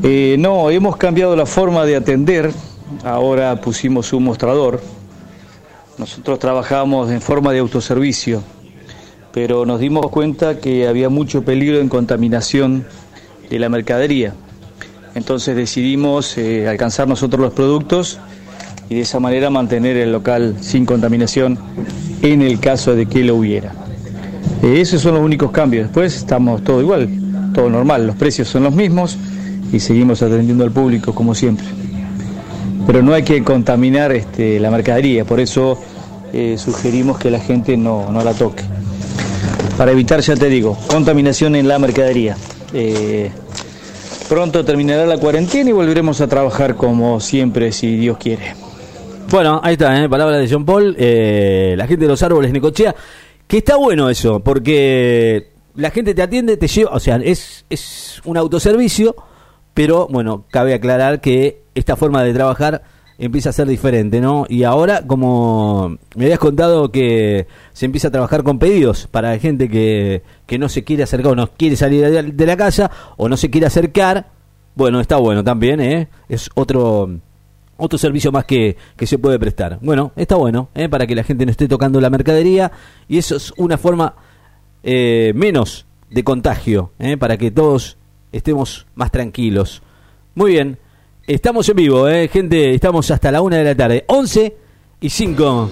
[0.03, 2.51] Eh, no, hemos cambiado la forma de atender,
[3.05, 4.81] ahora pusimos un mostrador.
[5.99, 8.43] Nosotros trabajamos en forma de autoservicio,
[9.33, 12.87] pero nos dimos cuenta que había mucho peligro en contaminación
[13.49, 14.35] de la mercadería.
[15.15, 18.19] Entonces decidimos eh, alcanzar nosotros los productos
[18.91, 21.59] y de esa manera mantener el local sin contaminación
[22.23, 23.73] en el caso de que lo hubiera.
[24.63, 25.85] Eh, esos son los únicos cambios.
[25.85, 27.09] Después estamos todo igual,
[27.55, 28.07] todo normal.
[28.07, 29.17] Los precios son los mismos
[29.73, 31.67] y seguimos atendiendo al público como siempre.
[32.87, 35.79] Pero no hay que contaminar este, la mercadería, por eso
[36.33, 38.63] eh, sugerimos que la gente no, no la toque.
[39.77, 42.37] Para evitar, ya te digo, contaminación en la mercadería.
[42.73, 43.31] Eh,
[44.29, 48.55] pronto terminará la cuarentena y volveremos a trabajar como siempre, si Dios quiere.
[49.31, 50.09] Bueno, ahí está, ¿eh?
[50.09, 52.95] palabra de John Paul, eh, la gente de los árboles Necochea,
[53.47, 58.21] que está bueno eso, porque la gente te atiende, te lleva, o sea, es, es
[58.25, 59.17] un autoservicio,
[59.77, 62.83] pero bueno, cabe aclarar que esta forma de trabajar
[63.19, 64.47] empieza a ser diferente, ¿no?
[64.49, 69.69] Y ahora, como me habías contado que se empieza a trabajar con pedidos para gente
[69.69, 73.29] que, que no se quiere acercar o no quiere salir de de la casa o
[73.29, 74.29] no se quiere acercar,
[74.75, 76.09] bueno, está bueno también, ¿eh?
[76.27, 77.11] Es otro
[77.77, 79.79] otro servicio más que, que se puede prestar.
[79.83, 80.89] Bueno, está bueno, ¿eh?
[80.89, 82.73] para que la gente no esté tocando la mercadería
[83.09, 84.15] y eso es una forma
[84.83, 87.19] eh, menos de contagio, ¿eh?
[87.19, 87.99] para que todos
[88.37, 89.83] estemos más tranquilos.
[90.35, 90.79] Muy bien,
[91.27, 92.29] estamos en vivo, ¿eh?
[92.29, 94.57] gente, estamos hasta la una de la tarde, 11
[95.01, 95.71] y 5.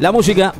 [0.00, 0.52] La música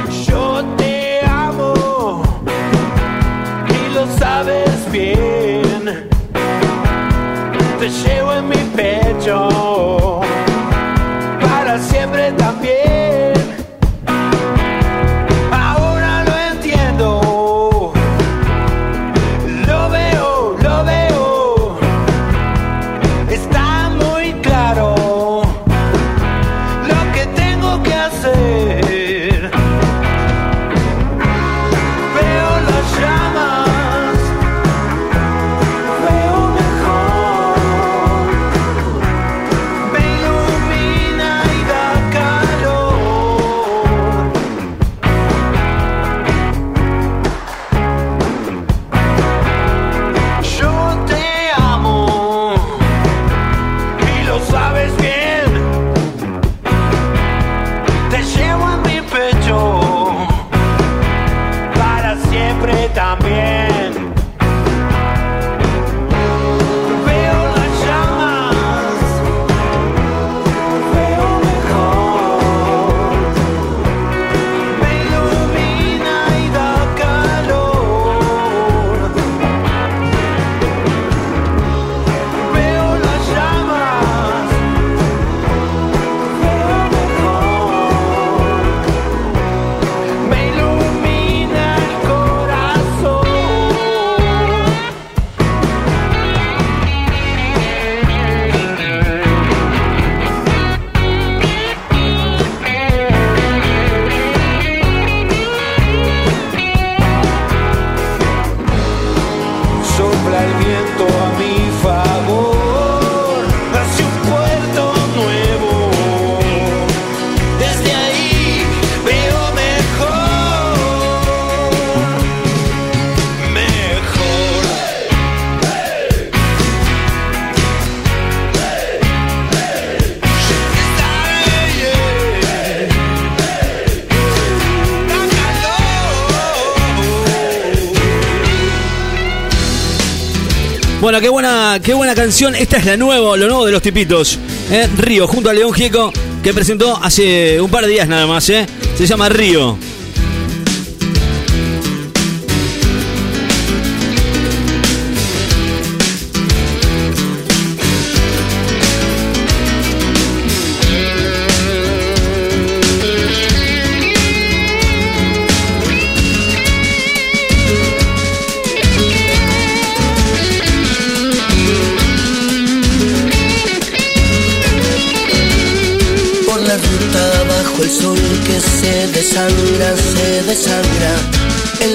[141.20, 142.54] Qué buena, qué buena canción.
[142.54, 144.38] Esta es la nueva, lo nuevo de los tipitos.
[144.70, 144.88] ¿eh?
[144.96, 146.10] Río, junto a León Gieco,
[146.42, 148.48] que presentó hace un par de días nada más.
[148.48, 148.66] ¿eh?
[148.96, 149.76] Se llama Río.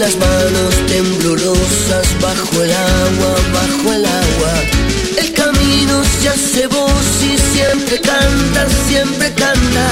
[0.07, 4.53] Las manos temblorosas bajo el agua, bajo el agua.
[5.17, 9.85] El camino se hace voz y siempre canta, siempre canta.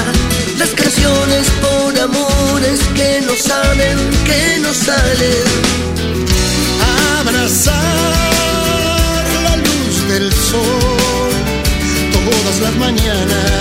[0.58, 5.44] Las canciones por amores que no saben, que no salen.
[7.18, 7.74] Abrazar
[9.44, 11.26] la luz del sol
[12.30, 13.55] todas las mañanas,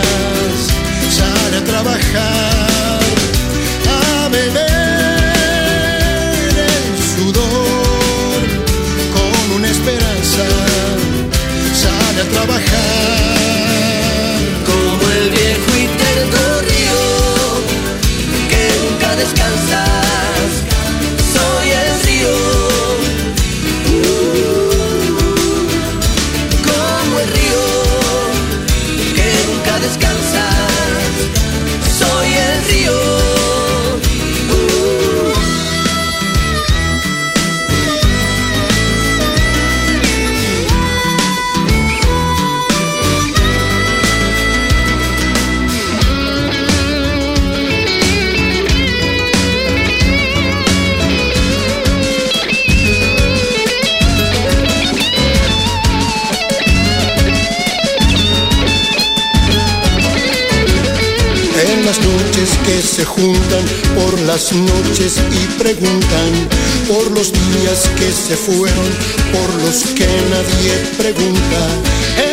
[68.27, 68.85] se fueron,
[69.31, 71.59] por los que nadie pregunta.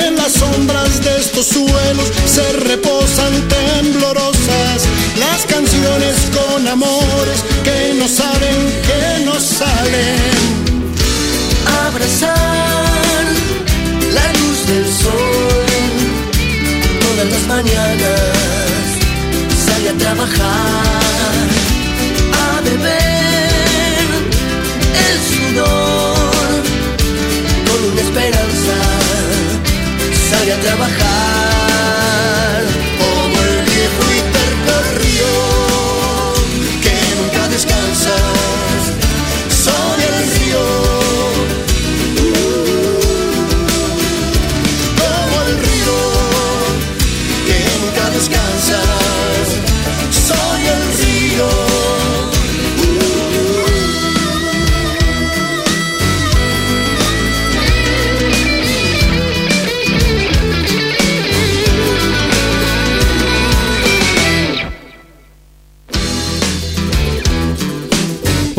[0.01, 4.87] En las sombras de estos suelos se reposan temblorosas
[5.19, 10.33] las canciones con amores que no saben, que no salen.
[11.87, 13.27] Abrazar
[14.15, 15.73] la luz del sol
[17.01, 18.21] todas las mañanas.
[19.67, 21.02] Sale a trabajar,
[30.43, 31.52] Sale a trabajar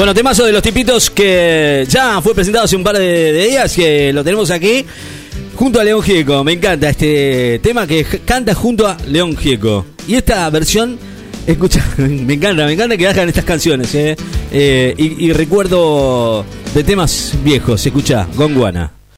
[0.04, 4.12] Bueno, temazo de los tipitos que ya fue presentado hace un par de, días, que
[4.12, 4.86] lo tenemos aquí,
[5.56, 6.44] junto a León Gieco.
[6.44, 9.86] Me encanta este tema que canta junto a León Gieco.
[10.06, 11.00] Y esta versión,
[11.48, 14.18] escucha, me encanta, me encanta que hagan estas canciones, ¿eh?
[14.52, 16.44] Eh, y, y recuerdo
[16.76, 19.03] de temas viejos, escucha, Gonguana.